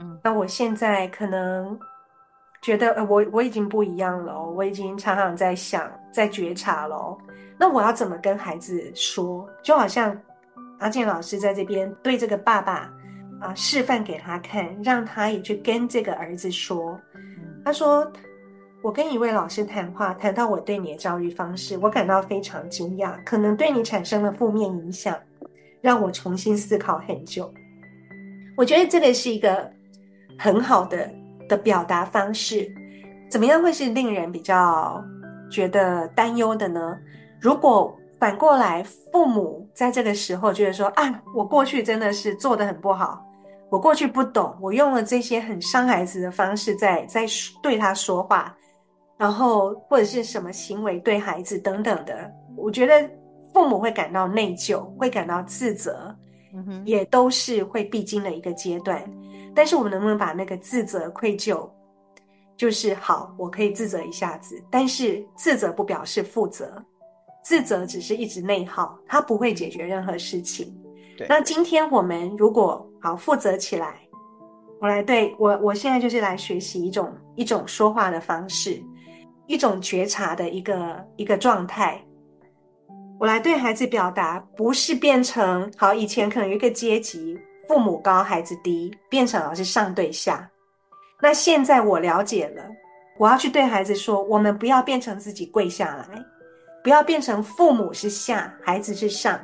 [0.00, 0.18] 嗯。
[0.24, 1.78] 那我现在可能
[2.62, 7.16] 觉得，呃，我我已经不一样了，我已经常常在想，在觉察了。
[7.58, 9.48] 那我要怎么跟孩子说？
[9.62, 10.18] 就好像
[10.78, 12.90] 阿健老师在这边对这个爸爸。
[13.40, 17.00] 啊，示范给他看，让他也去跟这个儿子说。
[17.64, 18.06] 他说
[18.84, 25.16] ：“我跟一位老师谈话，谈到我对你的教育方式，我感到非常惊讶，可能对你产生了负面影响，
[25.80, 27.50] 让我重新思考很久。
[28.58, 29.72] 我觉得这个是一个
[30.40, 31.08] 很好的
[31.48, 32.66] 的表达方式。
[33.30, 35.04] 怎么样会是令人比较
[35.50, 36.96] 觉得担忧的呢？
[37.38, 43.22] 如果反过来，父母在这个时候觉得说：啊，我过去真的是做的很不好。”
[43.70, 47.24] 我过去不懂，我用了这些很伤孩子的方式在在
[47.62, 48.52] 对他说话，
[49.16, 53.08] 然后或者是什么行为对孩子等等的，我觉得
[53.54, 56.12] 父母会感到内疚，会感到自责，
[56.84, 59.00] 也都是会必经的一个阶段。
[59.54, 61.68] 但是我们能不能把那个自责、愧疚，
[62.56, 66.82] 就是好，我可以自责一下子，但是自责不表示负责，
[67.42, 70.76] 自责只是一直内耗，它不会解决任何事情。
[71.28, 74.00] 那今天我们如果好负责起来，
[74.80, 78.82] 我来对我，我现在就是来学习一种一种说话的方式，
[79.46, 82.02] 一种觉察的一个一个状态。
[83.18, 87.38] 我来对孩子表达，不是变成好以前可能有一个阶级，
[87.70, 90.50] 父母高孩子低，变成好是上对下。
[91.20, 92.64] 那现在我了解了，
[93.16, 96.08] 我要去对孩子说，我们不要变成自己跪下来，
[96.82, 99.38] 不要变成父母是下，孩子是上。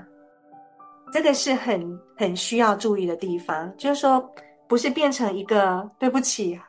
[1.13, 4.29] 这个是很很需要注意的地方，就是说，
[4.67, 6.61] 不是变成一个对不起，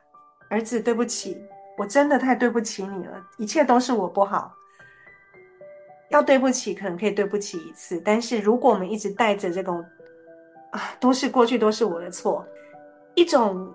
[0.51, 1.35] 儿子，对不起，
[1.75, 4.53] 我真的太对不起你了，一切都是我不好。
[6.09, 9.83] 要对不起，可能可以对不起一次，但是如果我们一直带着这种
[10.71, 12.45] 啊，都是过去都是我的错，
[13.15, 13.73] 一种，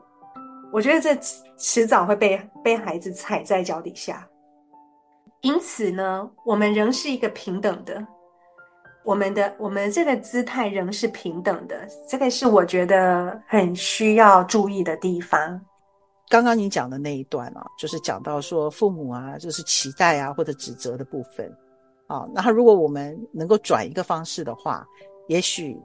[0.72, 1.14] 我觉得这
[1.56, 4.26] 迟早会被被孩子踩在脚底下。
[5.40, 8.06] 因此呢，我们仍是一个平等的，
[9.04, 15.60] 我们的我们这个姿态仍是平等的，这个是我觉得很需要注意的地方。
[16.28, 21.52] 刚刚你讲的那一段啊，就是讲到说父母啊，就是期待啊或者指责的部分。
[22.06, 24.86] 啊，那如果我们能够转一个方式的话，
[25.28, 25.76] 也许，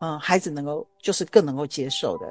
[0.00, 2.26] 嗯，孩子能够就是更能够接受的。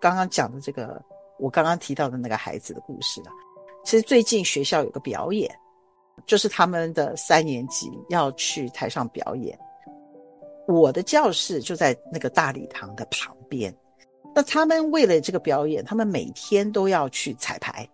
[0.00, 1.00] 刚刚讲的这个，
[1.38, 3.32] 我刚刚提到的那个孩子的故事啊，
[3.84, 5.54] 其实最近学校有个表演，
[6.26, 9.58] 就是他们的三年级要去台上表演。
[10.66, 13.74] 我的教室就在那个大礼堂的旁边，
[14.34, 17.88] 那他们为了这个表演，他们每天都要去彩排。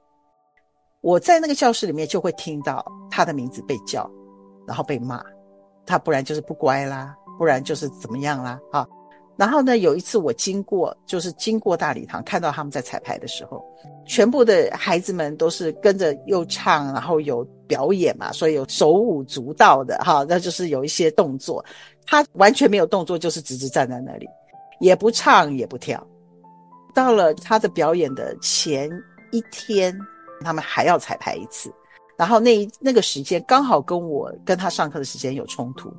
[1.00, 4.10] 我在那个教室里面就会听到他的名字被叫，
[4.66, 5.24] 然后被骂，
[5.86, 8.86] 他不然就是不乖啦，不然就是怎么样啦啊。
[9.36, 13.64] 然后呢，有一次我经过，就是经过大礼堂，看到他们在彩排的时候，
[14.06, 21.64] 全部的孩子们都是跟着又唱，然后有表演嘛，所以有手舞足蹈的哈，那就是有一些动作。
[22.06, 24.26] 他完全没有动作，就是直直站在那里，
[24.80, 26.06] 也不唱也不跳。
[26.94, 28.90] 到了他的表演的前
[29.32, 29.96] 一天。
[30.42, 31.72] 他们还要彩排一次，
[32.18, 35.90] 然后那那个时间刚好跟我跟他上课的时间有冲突，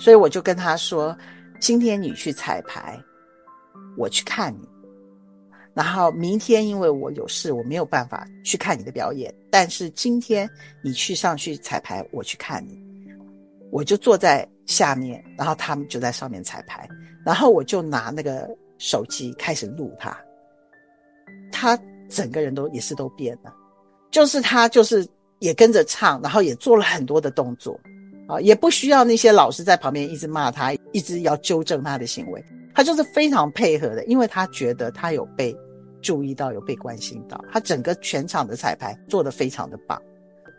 [0.00, 1.16] 所以我就跟他说
[1.60, 3.00] ：“今天你去彩排，
[3.96, 4.68] 我去看你。
[5.72, 9.34] 然后明天因为我有事，我没有办法去看你的表演。
[9.50, 10.48] 但是今天
[10.82, 12.78] 你去上去彩排，我去看你。
[13.72, 16.88] 我就坐在下面，然后他们就在上面彩排，
[17.24, 20.16] 然后我就拿那个手机开始录他，
[21.50, 21.76] 他
[22.08, 23.52] 整个人都也是都变了。”
[24.12, 25.04] 就是他，就是
[25.40, 27.76] 也跟着唱，然后也做了很多的动作，
[28.26, 35.54] 啊，也不需要那些老师在旁边一直骂他，一直要纠正他的行为，他就是非常配合的，因为他觉得他有被
[36.00, 40.00] 注意到，有被关心到，他整个全场的彩排做得非常的棒。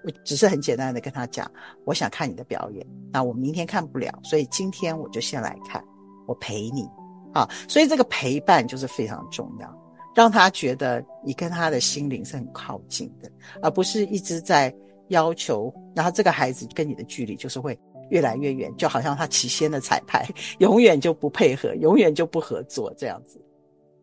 [0.04, 1.50] 我只是很简单的跟他讲，
[1.84, 5.84] 我想看你的表演，那我明天看不了，所以今天我就先来看，
[6.28, 6.88] 我陪你，
[7.34, 9.86] 啊，所以这个陪伴就是非常重要。
[10.16, 13.30] 让他觉得你跟他的心灵是很靠近的，
[13.62, 14.74] 而不是一直在
[15.10, 17.78] 要求，然后这个孩子跟你的距离就是会
[18.10, 20.26] 越来越远，就好像他起先的彩排
[20.60, 23.40] 永远就不配合，永远就不合作这样子。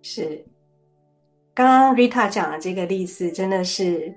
[0.03, 0.45] 是，
[1.55, 4.13] 刚刚 Rita 讲的这个例子真的是，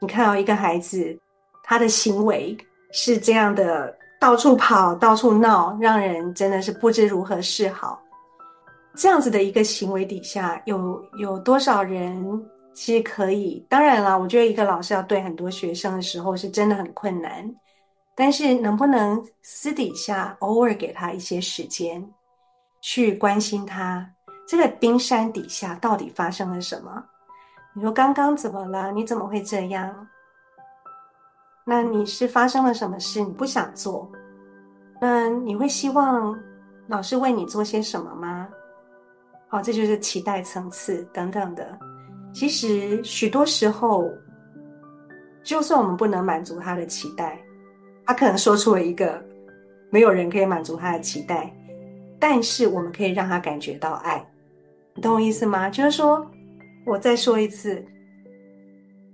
[0.00, 1.18] 你看到一个孩子，
[1.64, 2.56] 他的行为
[2.92, 7.98] 是这样的，到处跑，到处闹，让人真的是不知如何是好。
[8.94, 12.22] 这样子的一个行为底下，有有多少人
[12.74, 13.64] 其实可以？
[13.68, 17.54] 当然啦，我觉得一个老师要对很多学生的时候是真的很困难。
[18.14, 22.06] 但是能不能私底下偶尔给他一些时间，
[22.80, 24.06] 去关心他？
[24.46, 27.02] 这个冰山底下到底发生了什么？
[27.74, 28.92] 你说刚刚怎么了？
[28.92, 30.06] 你怎么会这样？
[31.64, 33.22] 那你是发生了什么事？
[33.22, 34.10] 你不想做？
[35.00, 36.38] 那你会希望
[36.88, 38.46] 老师为你做些什么吗？
[39.48, 41.78] 好，这就是期待层次等等的。
[42.32, 44.10] 其实许多时候，
[45.42, 47.38] 就算我们不能满足他的期待，
[48.06, 49.22] 他可能说出了一个
[49.90, 51.54] 没有人可以满足他的期待，
[52.18, 54.24] 但是我们可以让他感觉到爱。
[54.94, 55.68] 你懂我意思吗？
[55.70, 56.26] 就是说，
[56.86, 57.84] 我再说一次，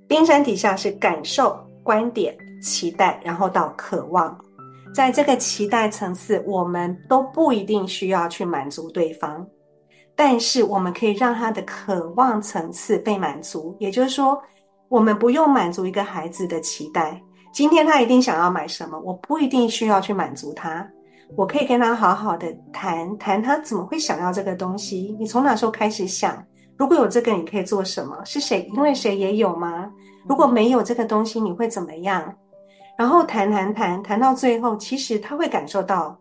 [0.06, 4.38] 冰山底下是感受、观点、期待，然后到渴望。
[4.94, 9.46] 在这个期待层次，我们都不一定需要去满足对方。
[10.20, 14.36] 但是我们可以让他的渴望层次被满足，也就是说，
[14.88, 17.22] 我们不用满足一个孩子的期待。
[17.52, 20.84] 今天他一定想要买什么，我不一定需要去满足他。
[21.36, 25.16] 我可以跟他好好的谈谈，他怎么会想要这个东西？
[25.20, 26.44] 你从哪时候开始想？
[26.76, 28.20] 如果有这个，你可以做什么？
[28.24, 28.68] 是谁？
[28.74, 29.88] 因为谁也有吗？
[30.26, 32.34] 如果没有这个东西，你会怎么样？
[32.98, 36.18] 然后谈谈谈谈到最后，其实他会感受到。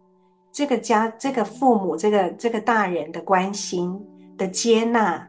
[0.58, 3.96] 这个家，这个父母，这个这个大人的关心
[4.40, 5.24] 的接纳，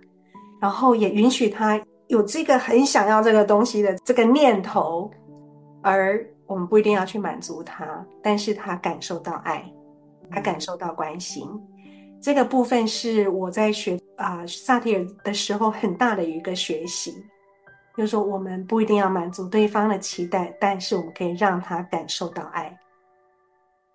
[0.58, 5.10] 然后也允许他有这个很想要这个东西的这个念头，
[5.82, 9.62] 而我们不一定要去满足他，但是他感受到爱，
[10.30, 11.46] 他感受到关心，
[12.22, 17.12] 这个部分是我在学啊萨提尔的时候很大的一个学习，
[17.98, 22.74] 就是说我们不一定要满足对方的期待，但是我们可以让他感受到爱。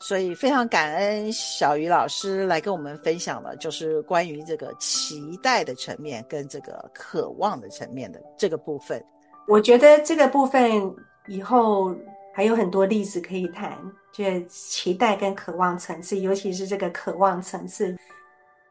[0.05, 9.01] 所以非常感恩小鱼老师来跟我们分享了，就是关于这个期待的层面跟这个渴望的层面的这个部分。
[9.47, 10.93] 我觉得这个部分
[11.27, 11.95] 以后
[12.33, 13.77] 还有很多例子可以谈，
[14.11, 17.95] 就是期待跟渴望层次，尤其是这个渴望层次，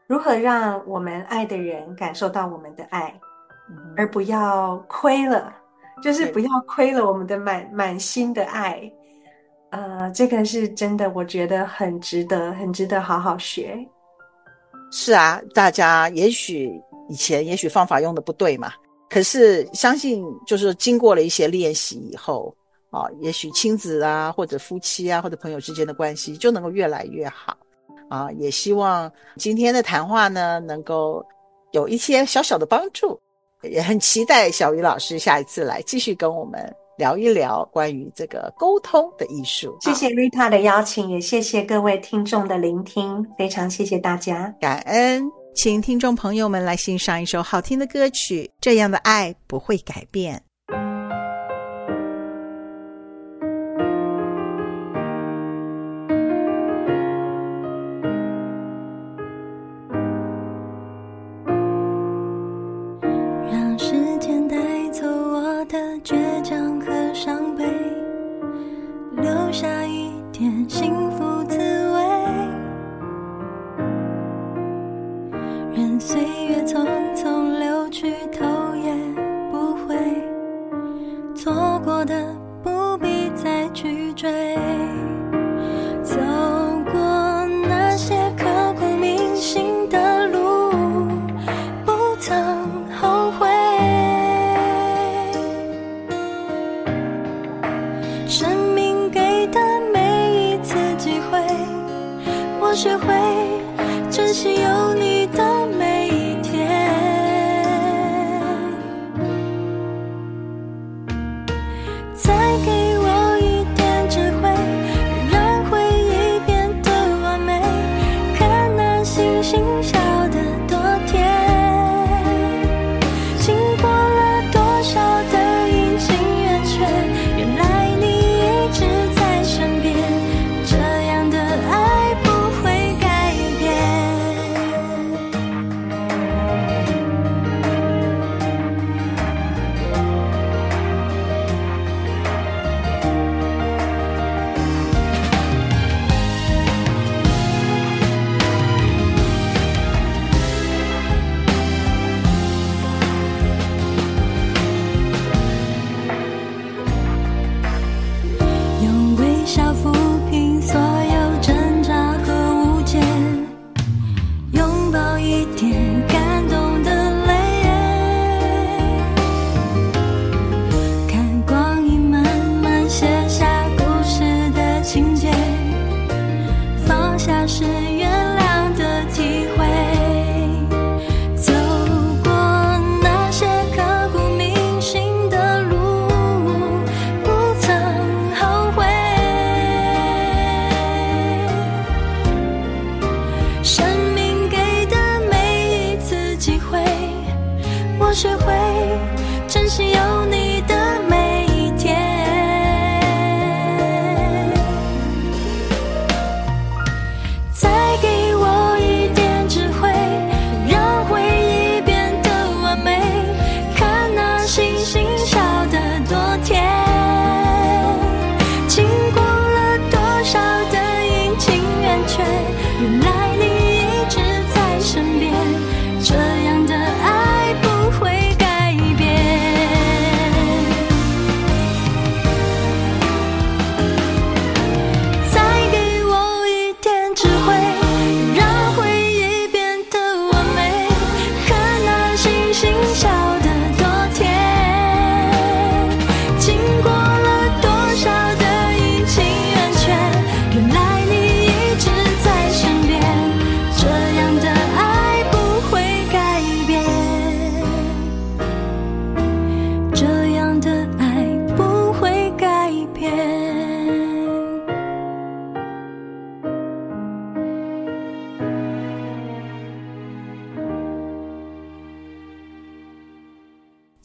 [0.05, 3.11] 如何让我们爱的人感受到我们的爱，
[3.71, 5.51] 嗯、而不要亏了，
[6.03, 8.87] 就是不要亏了我们的满满心的爱。
[9.73, 13.75] 呃，这个是真的，我觉得很值得，很值得好好学。
[14.91, 18.71] 是啊，大家也许以前也许方法用的不对嘛，
[19.09, 22.55] 可是相信就是经过了一些练习以后
[22.91, 27.57] 啊，也许亲子啊，或者夫妻啊，或者朋友之间的关系就能够越来越好
[28.11, 28.31] 啊。
[28.33, 31.25] 也希望今天的谈话呢，能够
[31.71, 33.19] 有一些小小的帮助，
[33.63, 36.71] 也很期待小鱼老师下一次来继续跟我们。
[36.97, 39.77] 聊一聊关于这个沟通的艺术。
[39.81, 45.29] 谢谢 Rita 的邀请，也谢谢各位听众的聆听，非常谢谢大家，感恩。
[45.55, 50.35] 请听众朋友们来欣赏一首好听的歌曲，《这样的爱不会改变》。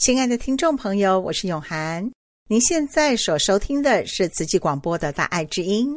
[0.09, 2.11] 亲爱的听众朋友，我是永涵。
[2.49, 5.95] 您现在所收听的是慈济广播的《大爱之音》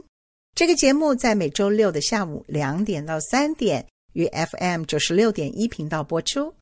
[0.54, 6.54] 这个节目，在每周六的下午两点到三点，于 FM 九十六点一频道播出。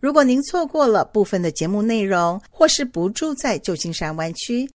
[0.00, 4.70] 如果您错过了部分的节目内容，或是不住在旧金山湾区，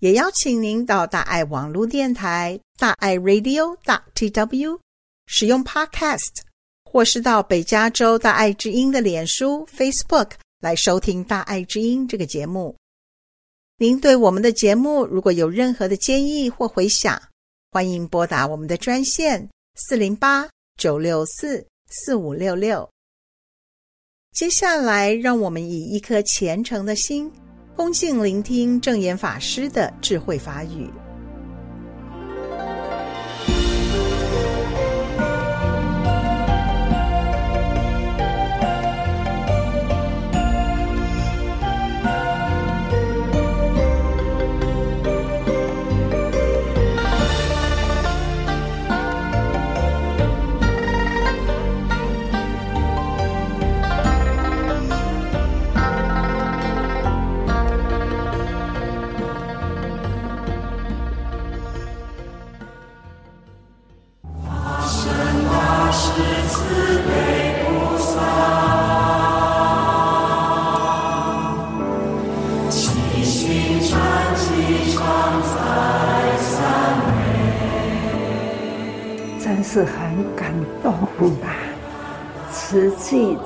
[0.00, 3.74] 也邀请您到大爱网络电台大爱 Radio
[4.14, 4.78] tw
[5.24, 6.42] 使用 Podcast，
[6.84, 12.76] 或是到北加州大爱之音的脸书 Facebook 来收听大爱之音这个节目。
[13.78, 17.20] 您对我们的节目如果有任何的建议或回想，
[17.72, 20.48] 欢迎拨打我们的专线四零八
[20.78, 22.88] 九六四四五六六。
[24.30, 27.28] 接下来，让我们以一颗虔诚的心。
[27.74, 30.88] 恭敬聆听证严法师的智慧法语。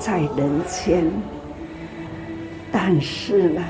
[0.07, 1.05] 在人间，
[2.71, 3.61] 但是呢，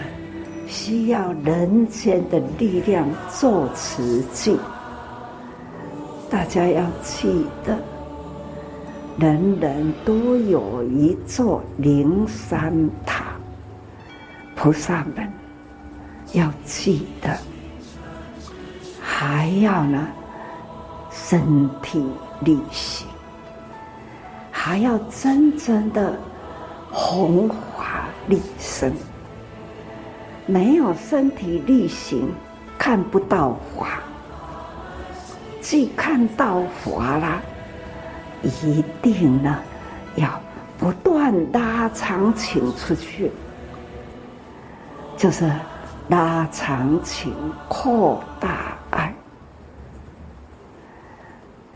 [0.67, 4.55] 需要人间的力量做慈济。
[6.29, 7.75] 大家要记得，
[9.17, 12.71] 人人都有一座灵山
[13.03, 13.31] 塔，
[14.55, 15.27] 菩萨们
[16.33, 17.35] 要记得，
[19.01, 20.07] 还要呢，
[21.09, 22.05] 身体。
[22.41, 23.07] 力行，
[24.67, 26.13] 还要真正的
[26.91, 28.91] 弘法利生。
[30.45, 32.29] 没有身体力行，
[32.77, 34.01] 看不到法。
[35.61, 37.41] 既看到法了，
[38.43, 39.57] 一定呢
[40.15, 40.37] 要
[40.77, 43.31] 不断拉长情出去，
[45.15, 45.49] 就是
[46.09, 47.33] 拉长情，
[47.69, 49.13] 扩大爱。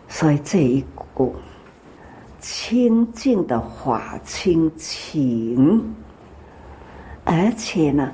[0.10, 0.86] 所以这一
[1.16, 1.34] 股
[2.42, 5.94] 清净的法清情，
[7.24, 8.12] 而且呢，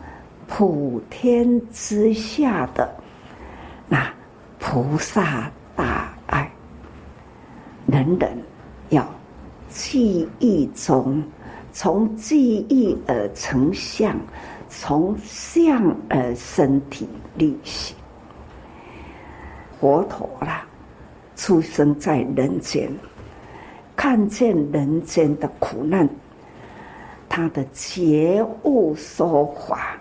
[0.48, 2.94] 普天之下的
[3.88, 4.14] 那
[4.60, 6.52] 菩萨大爱，
[7.86, 8.38] 人人
[8.90, 9.08] 要
[9.70, 11.24] 记忆中，
[11.72, 14.14] 从记忆而成相，
[14.68, 17.96] 从相而身体力行，
[19.80, 20.66] 佛陀啦。
[21.38, 22.92] 出生在人间，
[23.98, 26.08] 看见人间的苦难，
[27.28, 29.98] 他的觉悟说法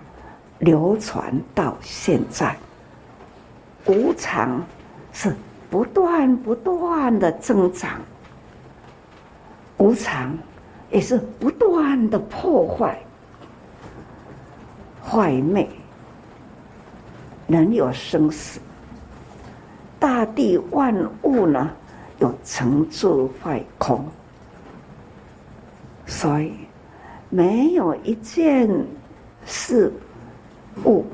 [0.59, 2.55] 流传到现在。
[3.87, 4.63] 无常
[5.13, 5.35] 是
[5.71, 8.01] 不断不断的增长，
[9.79, 10.37] 无常
[10.91, 12.99] 也是不断的破坏、
[15.03, 15.67] 坏灭。
[17.47, 18.61] 人有生死。
[19.99, 21.71] 大地万物呢，
[22.19, 24.05] 有成住坏空，
[26.07, 26.53] 所以
[27.29, 28.69] 没有一件
[29.45, 29.93] 事
[30.85, 31.05] 物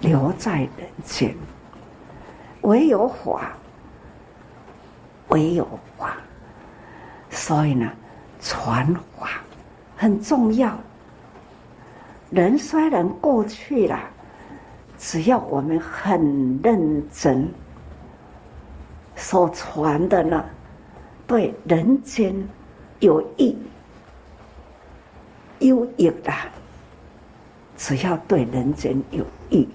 [0.00, 0.70] 留在人
[1.04, 1.34] 间，
[2.62, 3.52] 唯有法，
[5.28, 6.16] 唯有法。
[7.30, 7.90] 所以呢，
[8.40, 9.40] 传法
[9.96, 10.78] 很重要。
[12.30, 13.98] 人虽然过去了。
[15.02, 17.48] 只要我们很认真，
[19.20, 20.42] 所传的呢，
[21.26, 22.34] 对人间
[23.00, 23.54] 有益、
[25.58, 26.32] 有益的，
[27.76, 29.68] 只要对人间有益，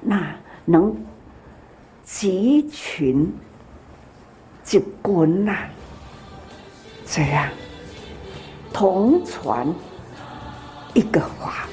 [0.00, 0.32] 那
[0.64, 0.96] 能
[2.04, 3.30] 集群、
[4.64, 5.54] 就滚呐，
[7.04, 7.50] 这样
[8.72, 9.66] 同传
[10.94, 11.66] 一个法，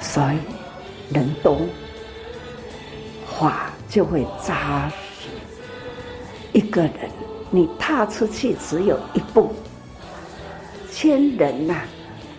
[0.00, 0.38] 所以。
[1.10, 1.58] 人多，
[3.26, 5.03] 法就会扎实。
[6.54, 6.92] 一个人，
[7.50, 9.52] 你踏出去只有一步；
[10.90, 11.82] 千人呐、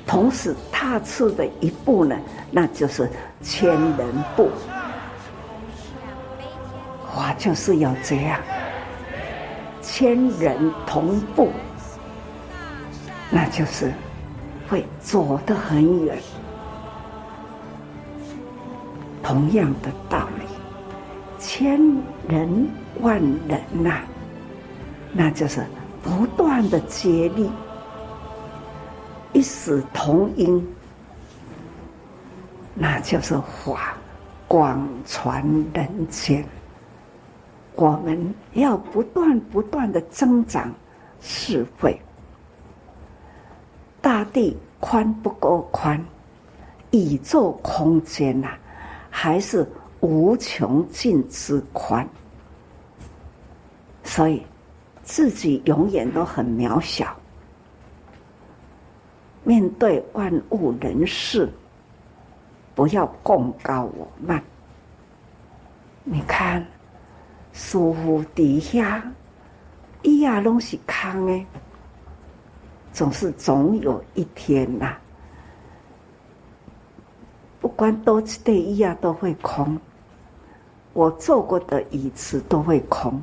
[0.07, 2.17] 同时踏出的一步呢，
[2.49, 3.07] 那就是
[3.43, 4.49] 千人步。
[7.17, 8.39] 我就是要这样，
[9.81, 11.51] 千人同步，
[13.29, 13.91] 那就是
[14.69, 16.17] 会走得很远。
[19.21, 20.44] 同样的道理，
[21.47, 21.79] 千
[22.27, 22.67] 人
[23.01, 24.01] 万人呐、
[25.13, 25.63] 那就是
[26.01, 27.51] 不断的接力，
[29.31, 30.67] 一视同音，
[32.73, 33.95] 那就是法
[34.47, 36.43] 广传人间。
[37.75, 40.73] 我们要不断不断的增长
[41.21, 41.95] 智慧。
[44.01, 46.03] 大地宽不够宽，
[46.89, 48.49] 宇宙空间呐、
[49.11, 49.67] 还是
[50.05, 52.07] 无穷尽之宽。
[54.03, 54.41] 所以
[55.03, 57.15] 自己永远都很渺小。
[59.43, 61.51] 面对万物人事，
[62.73, 64.43] 不要贡高我慢。
[66.03, 66.65] 你看。
[67.57, 69.01] 师父底下，
[70.01, 71.45] 伊啊拢是空的，
[72.91, 74.97] 总是总有一天呐、
[77.61, 79.79] 不管多次的伊啊都会空。
[80.95, 83.21] 我坐过的椅子都会空，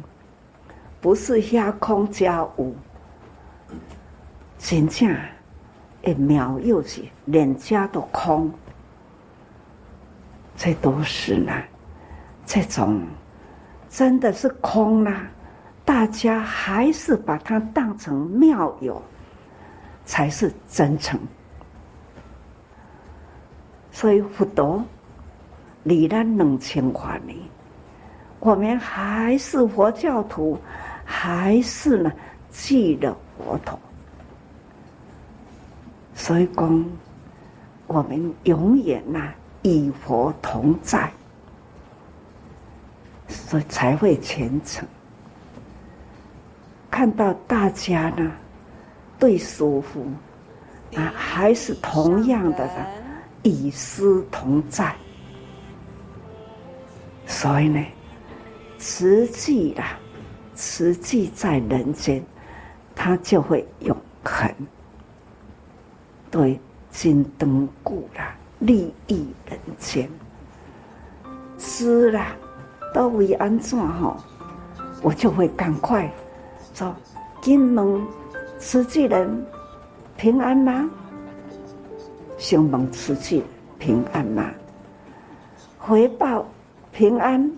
[1.00, 2.74] 不是遐空加有，
[4.58, 5.08] 真正
[6.02, 8.52] 会妙有是，连家都空，
[10.54, 11.50] 这都是呢，
[12.44, 13.00] 这种。
[13.88, 15.26] 真的是空啦，
[15.82, 19.00] 大家还是把它当成妙有，
[20.04, 21.18] 才是真诚。
[23.90, 24.84] 所以佛陀
[25.84, 27.36] 离了两千多年，
[28.42, 30.58] 我们还是佛教徒，
[31.04, 32.12] 还是呢
[32.50, 33.78] 记得佛陀。
[36.12, 36.84] 所以讲，
[37.86, 39.32] 我们永远呐
[39.62, 41.08] 与佛同在。
[43.28, 44.86] 所以才会虔诚。
[46.90, 48.32] 看到大家呢，
[49.20, 50.04] 对师父
[50.96, 52.68] 啊，还是同样的
[53.44, 54.92] 与师同在。
[57.24, 57.80] 所以呢，
[58.82, 59.96] 慈济啊，
[60.56, 62.20] 慈济在人间，
[62.96, 64.52] 它就会永恒。
[66.32, 66.60] 对，
[66.90, 70.10] 金灯故啦，利益人间，
[71.56, 72.34] 知啦。
[72.92, 74.16] 都为安怎吼，
[75.00, 76.12] 我就会赶快
[76.74, 76.92] 说：
[77.40, 78.04] 金门
[78.58, 79.46] 慈济人
[80.16, 80.90] 平安啦，
[82.36, 83.44] 兴门慈济
[83.78, 84.50] 平安吗，
[85.78, 86.44] 回报
[86.92, 87.50] 平安，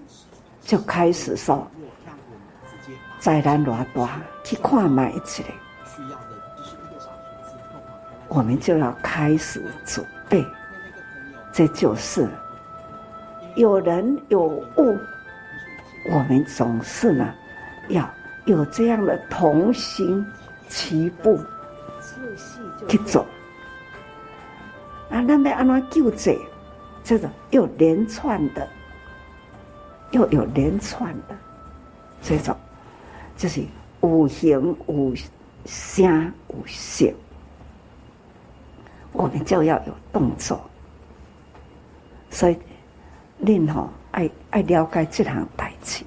[0.64, 1.66] 就开始说：
[3.18, 5.44] 灾难偌大，去看买一个，
[8.28, 10.44] 我们就要开始准备，
[11.52, 12.28] 这就是
[13.56, 14.98] 有人有物。
[16.10, 17.34] 我们总是呢，
[17.88, 18.08] 要
[18.44, 20.24] 有这样的同心
[20.68, 21.38] 齐步
[22.88, 23.26] 去走。
[25.10, 26.38] 啊，那么安怎救济？
[27.02, 28.66] 这种又连串的，
[30.14, 31.36] 又有连串的
[32.22, 32.56] 这种，
[33.36, 33.62] 就是
[34.00, 35.14] 有形有
[35.66, 37.12] 声有色，
[39.12, 40.58] 我们就要有动作。
[42.30, 42.58] 所以，
[43.36, 43.92] 您好。
[44.14, 46.04] 爱爱了解这项代志，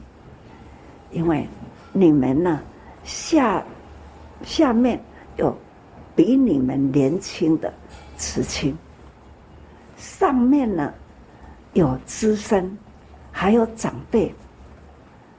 [1.12, 1.46] 因为
[1.92, 2.62] 你们呢
[3.04, 3.62] 下
[4.44, 4.98] 下面
[5.36, 5.54] 有
[6.16, 7.74] 比你们年轻的
[8.16, 8.74] 慈亲，
[9.98, 10.94] 上面呢
[11.74, 12.78] 有资深，
[13.40, 14.34] 还有长辈，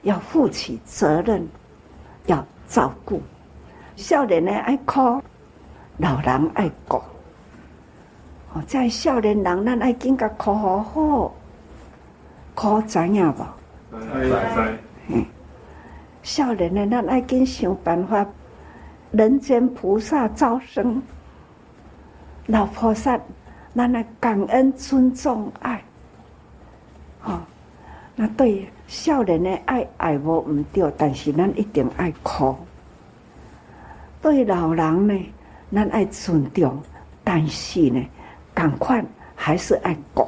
[0.03, 1.45] 要负起责任，
[2.27, 3.21] 要照顾。
[3.97, 5.21] 少年呢爱哭，
[5.97, 6.99] 老人爱顾。
[8.53, 11.35] 哦，在少年人，咱爱紧甲哭好好。
[12.55, 13.99] 哭知影无？
[13.99, 14.79] 知知。
[15.09, 15.27] 嗯，
[16.23, 18.25] 少年呢咱爱紧想办法，
[19.11, 21.03] 人间菩萨招生，
[22.47, 23.19] 老菩萨，
[23.75, 25.83] 咱来感恩、尊重、爱。
[27.19, 27.43] 好，
[28.21, 32.53] 那对少年的爱爱无毋对，但是咱一定爱哭。
[34.21, 35.33] 对老人呢，
[35.73, 36.83] 咱爱尊重，
[37.23, 38.05] 但是呢，
[38.53, 39.05] 赶快
[39.37, 40.27] 还是爱顾。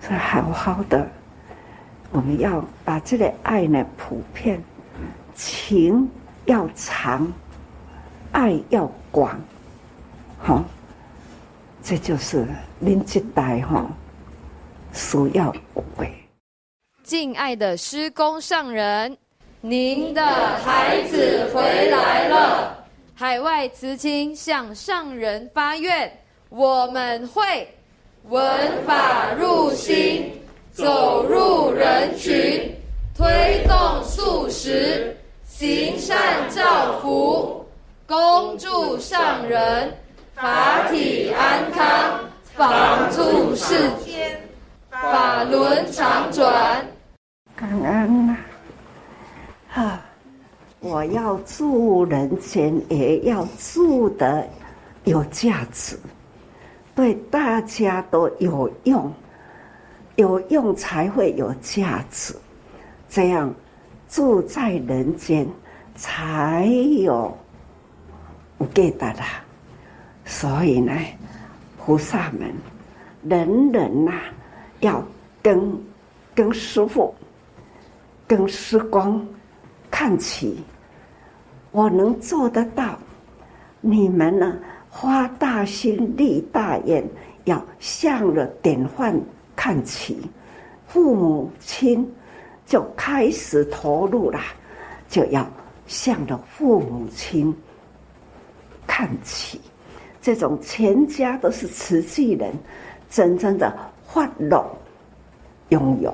[0.00, 1.04] 是好好的，
[2.12, 4.62] 我们要把这个爱呢普遍，
[5.34, 6.08] 情
[6.44, 7.26] 要长，
[8.30, 9.36] 爱要广，
[10.38, 10.64] 好，
[11.82, 12.46] 这就是
[12.78, 13.84] 您这代哈
[14.92, 15.60] 所要的。
[17.02, 19.16] 敬爱的师公上人，
[19.60, 22.78] 您的孩子回来了。
[23.14, 26.10] 海外慈亲向上人发愿，
[26.48, 27.68] 我们会。
[28.28, 28.40] 闻
[28.86, 30.30] 法入心，
[30.70, 32.72] 走入人群，
[33.16, 37.66] 推动素食，行善造福，
[38.06, 39.92] 恭祝上人
[40.36, 42.20] 法体安康，
[42.54, 44.40] 房住世间，
[45.02, 46.86] 法轮常转。
[47.56, 48.38] 感恩啊！
[49.68, 50.00] 哈，
[50.78, 54.46] 我要住人间，也要住得
[55.02, 55.98] 有价值。
[56.94, 59.12] 对大家都有用，
[60.14, 62.36] 有用才会有价值，
[63.08, 63.52] 这样
[64.08, 65.44] 住在人间
[65.96, 66.66] 才
[67.00, 67.36] 有
[68.58, 69.26] 无价值啦。
[70.24, 70.92] 所以呢，
[71.78, 72.54] 菩萨们，
[73.24, 74.22] 人人呐、啊，
[74.82, 75.02] 要
[75.42, 75.58] 跟
[76.34, 77.12] 跟师傅、
[78.26, 79.26] 跟师光
[79.90, 80.62] 看齐，
[81.70, 82.96] 我能做得到，
[83.80, 84.56] 你们呢？
[84.94, 87.02] 花大心立大愿，
[87.44, 89.18] 要向着典范
[89.56, 90.20] 看齐，
[90.86, 92.06] 父母亲
[92.66, 94.38] 就开始投入了，
[95.08, 95.50] 就要
[95.86, 97.56] 向着父母亲
[98.86, 99.58] 看齐。
[100.20, 102.52] 这种全家都是慈济人，
[103.08, 103.74] 真正的
[104.12, 104.64] 发乐
[105.68, 106.12] 融融，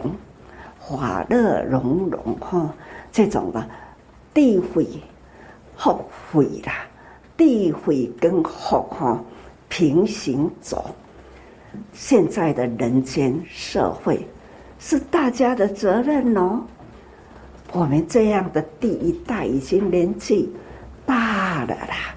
[0.78, 2.72] 法乐融融哈，
[3.10, 3.68] 这种的
[4.32, 4.86] 地会
[5.74, 6.86] 后悔啦。
[7.36, 9.22] 地会跟福哈
[9.68, 10.90] 平行走，
[11.92, 14.26] 现在的人间社会
[14.80, 16.60] 是大家的责任哦。
[17.72, 20.52] 我们这样的第一代已经年纪
[21.06, 22.14] 大了啦，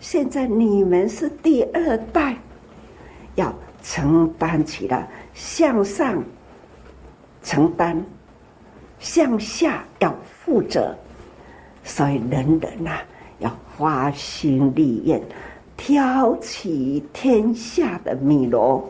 [0.00, 2.36] 现在你们是第二代，
[3.36, 3.54] 要
[3.88, 6.22] 承担起了，向上
[7.42, 8.04] 承担，
[8.98, 10.12] 向下要
[10.44, 10.92] 负责，
[11.84, 13.02] 所以人人呐、啊。
[13.38, 15.20] 要花心立愿，
[15.76, 18.82] 挑起天下的米罗。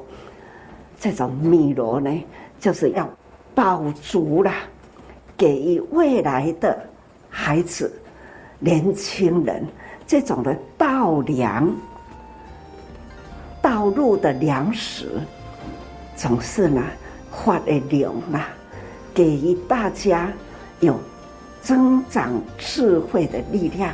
[1.01, 2.25] 这种米罗呢，
[2.61, 3.11] 就是要
[3.57, 4.53] 保足了，
[5.37, 6.79] 给未来的
[7.29, 7.93] 孩子、
[8.61, 9.67] 年轻人
[10.07, 11.75] 这种的稻粮、
[13.67, 15.11] 道路的粮食，
[16.15, 16.81] 总是呢
[17.33, 18.47] 发的粮啊，
[19.13, 20.33] 给予大家
[20.79, 20.97] 有
[21.63, 23.93] 增长智慧的力量。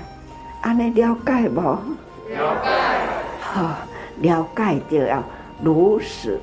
[0.61, 1.59] 安尼了解不？
[1.63, 1.81] 了
[2.63, 2.71] 解。
[3.41, 3.79] 好、
[4.19, 5.25] 了解就要
[5.63, 6.39] 如实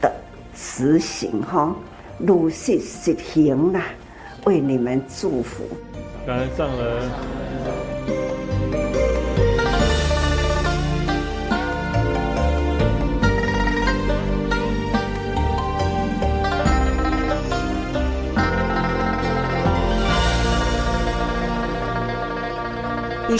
[0.00, 0.10] 的
[0.56, 1.76] 实行哈，
[2.16, 3.82] 如实实行啦，
[4.44, 5.64] 为你们祝福。
[6.26, 7.89] 感恩上人。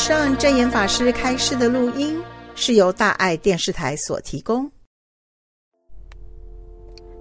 [0.01, 2.19] 上证严法师开示的录音
[2.55, 4.69] 是由大爱电视台所提供。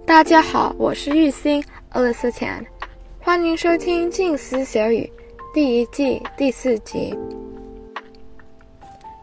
[0.06, 1.62] 大家好，我是玉兴
[1.92, 2.64] Alyssa Tan，
[3.20, 5.02] 欢迎收听《静思小语》
[5.52, 7.14] 第一季第四集。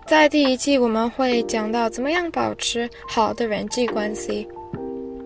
[0.06, 4.48] 在第一季我们会讲到怎么样保持好的人际关系。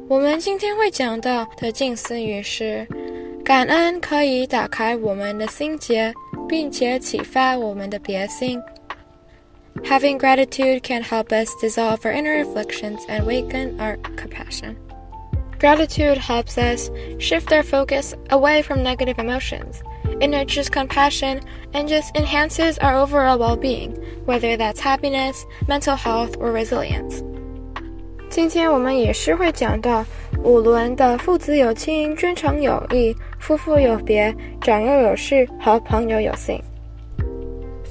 [0.08, 2.88] 我们今天会讲到的静思语是：
[3.51, 6.13] 感恩可以打开我们的心结。
[6.49, 8.61] 并且启发我们的别心。
[9.85, 14.77] Having gratitude can help us dissolve our inner afflictions and awaken our compassion.
[15.59, 19.83] Gratitude helps us shift our focus away from negative emotions.
[20.21, 21.41] It nurtures compassion
[21.73, 27.23] and just enhances our overall well-being, whether that's happiness, mental health, or resilience.
[28.31, 30.05] 今天我们也是会讲到
[30.43, 33.17] 五伦的父子有亲，君臣有义。
[33.39, 36.61] 夫妇有别，长幼有序，和朋友有信。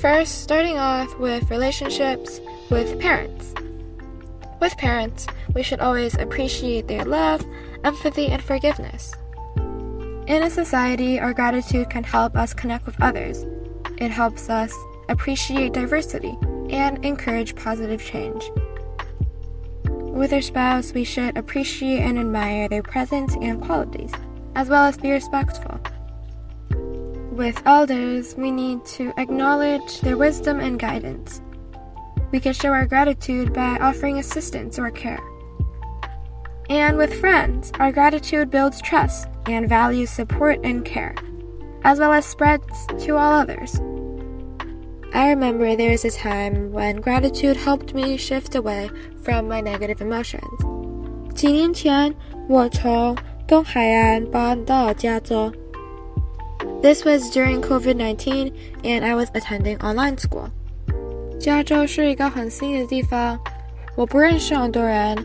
[0.01, 3.53] First, starting off with relationships with parents.
[4.59, 7.41] With parents, we should always appreciate their love,
[7.83, 9.13] empathy, and forgiveness.
[10.27, 13.45] In a society, our gratitude can help us connect with others.
[13.97, 14.73] It helps us
[15.07, 16.37] appreciate diversity
[16.69, 18.43] and encourage positive change.
[20.12, 24.12] With our spouse, we should appreciate and admire their presence and qualities
[24.54, 25.80] as well as be respectful.
[27.32, 31.40] With elders, we need to acknowledge their wisdom and guidance.
[32.32, 35.20] We can show our gratitude by offering assistance or care.
[36.68, 41.14] And with friends, our gratitude builds trust and values support and care,
[41.82, 43.80] as well as spreads to all others.
[45.13, 48.89] I remember there was a time when gratitude helped me shift away
[49.23, 50.41] from my negative emotions.
[51.33, 52.13] 几年前，
[52.49, 53.15] 我从
[53.47, 55.51] 东海岸搬到加州。
[56.81, 58.51] This was during COVID-19,
[58.83, 60.49] and I was attending online school.
[61.39, 63.39] 加州是一个很新的地方，
[63.95, 65.17] 我不认识很多人，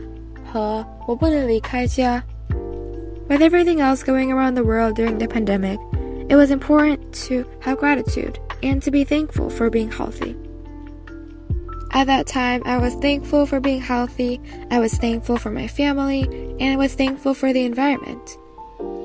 [0.51, 2.23] 和我不能离开家。
[3.27, 5.79] With everything else going around the world during the pandemic,
[6.29, 10.35] it was important to have gratitude and to be thankful for being healthy.
[11.93, 14.39] At that time, I was thankful for being healthy,
[14.69, 16.23] I was thankful for my family,
[16.59, 18.37] and I was thankful for the environment.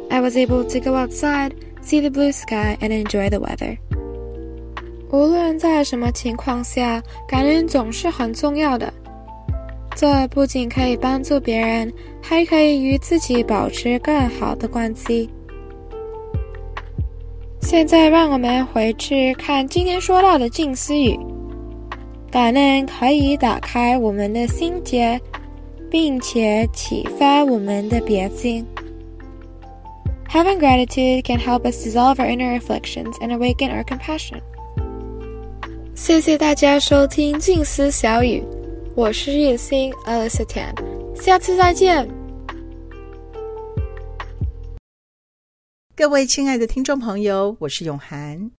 [0.08, 3.78] I was able to go outside, see the blue sky, and enjoy the weather.
[5.10, 8.92] 无论在什么情况下，感恩总是很重要的。
[9.96, 11.92] 这不仅可以帮助别人，
[12.22, 15.30] 还可以与自己保持更好的关系。
[17.61, 21.17] 现在，让我们回去看今天说到的静思语。
[22.29, 25.19] 感恩可以打开我们的心结，
[25.89, 28.65] 并且启发我们的别心。
[30.29, 34.39] Having gratitude can help us dissolve our inner afflictions and awaken our compassion.
[35.93, 38.43] 谢谢大家收听静思小语，
[38.95, 40.73] 我是日星 Alyssa Tan，
[41.15, 42.20] 下次再见。
[46.01, 48.49] 各位亲爱的听众朋友，我是永涵。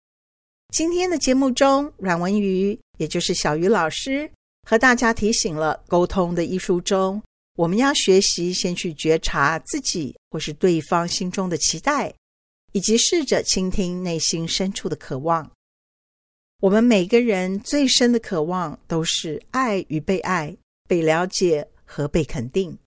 [0.68, 4.30] 今天的节目中，阮文瑜也就是小鱼老师
[4.62, 7.20] 和大家提醒了沟通的艺术中。
[7.57, 12.14] 我们要学习先去觉察自己或是对方心中的期待，
[12.70, 15.51] 以及试着倾听内心深处的渴望。
[16.61, 22.78] 我们每个人最深的渴望都是爱与被爱、被了解和被肯定。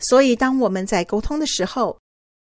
[0.00, 1.96] 所以，当我们在沟通的时候，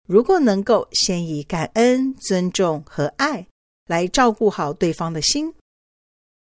[0.06, 3.47] 如果能够先以感恩、尊重和爱
[3.88, 5.54] 来照顾好对方的心，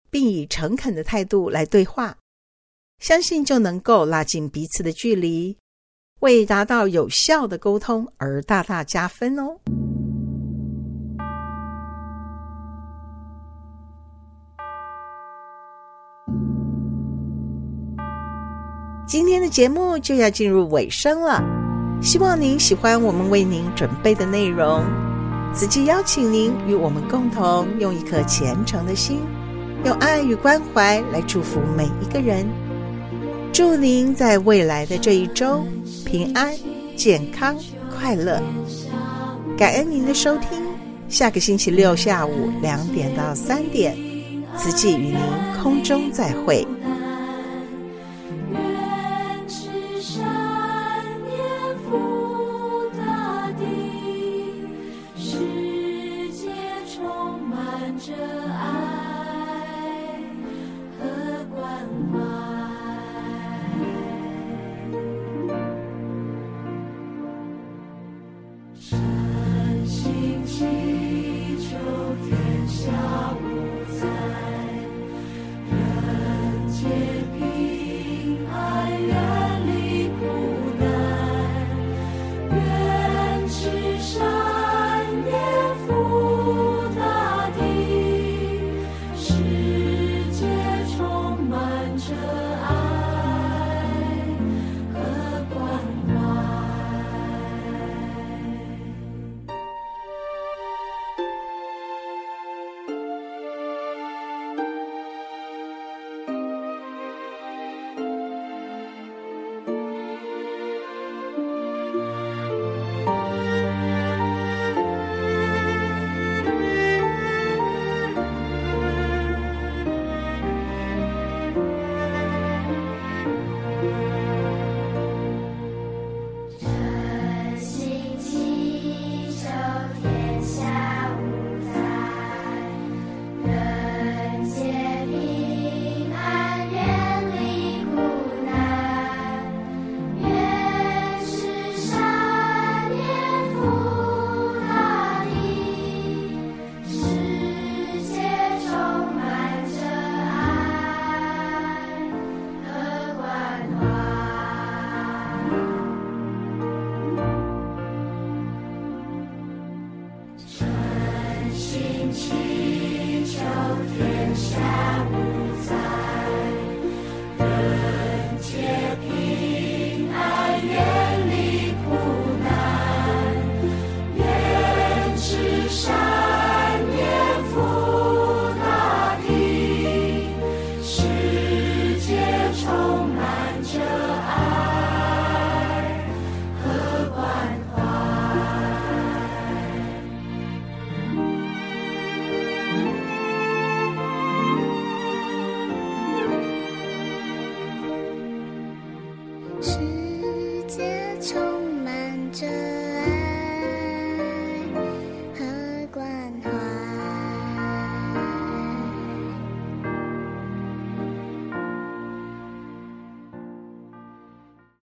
[0.10, 2.16] 并以诚恳的态度来对话。
[2.99, 5.57] 相信就能够拉近彼此的距离，
[6.22, 9.60] 为达到有效的沟通而大大加分哦。
[19.05, 21.41] 今天的节目就要进入尾声了，
[22.01, 24.83] 希望您喜欢我们为您准备的内容。
[25.53, 29.19] 慈济邀请您与我们共同用一颗虔诚的心，
[29.83, 32.47] 用爱与关怀来祝福每一个人。
[33.51, 35.65] 祝您在未来的这一周
[36.05, 36.53] 平安、
[36.95, 37.55] 健康、
[37.93, 38.41] 快乐。
[39.57, 40.61] 感恩您的收听，
[41.09, 43.97] 下个星期六下午两点到三点，
[44.55, 45.17] 慈济与您
[45.61, 46.65] 空中再会。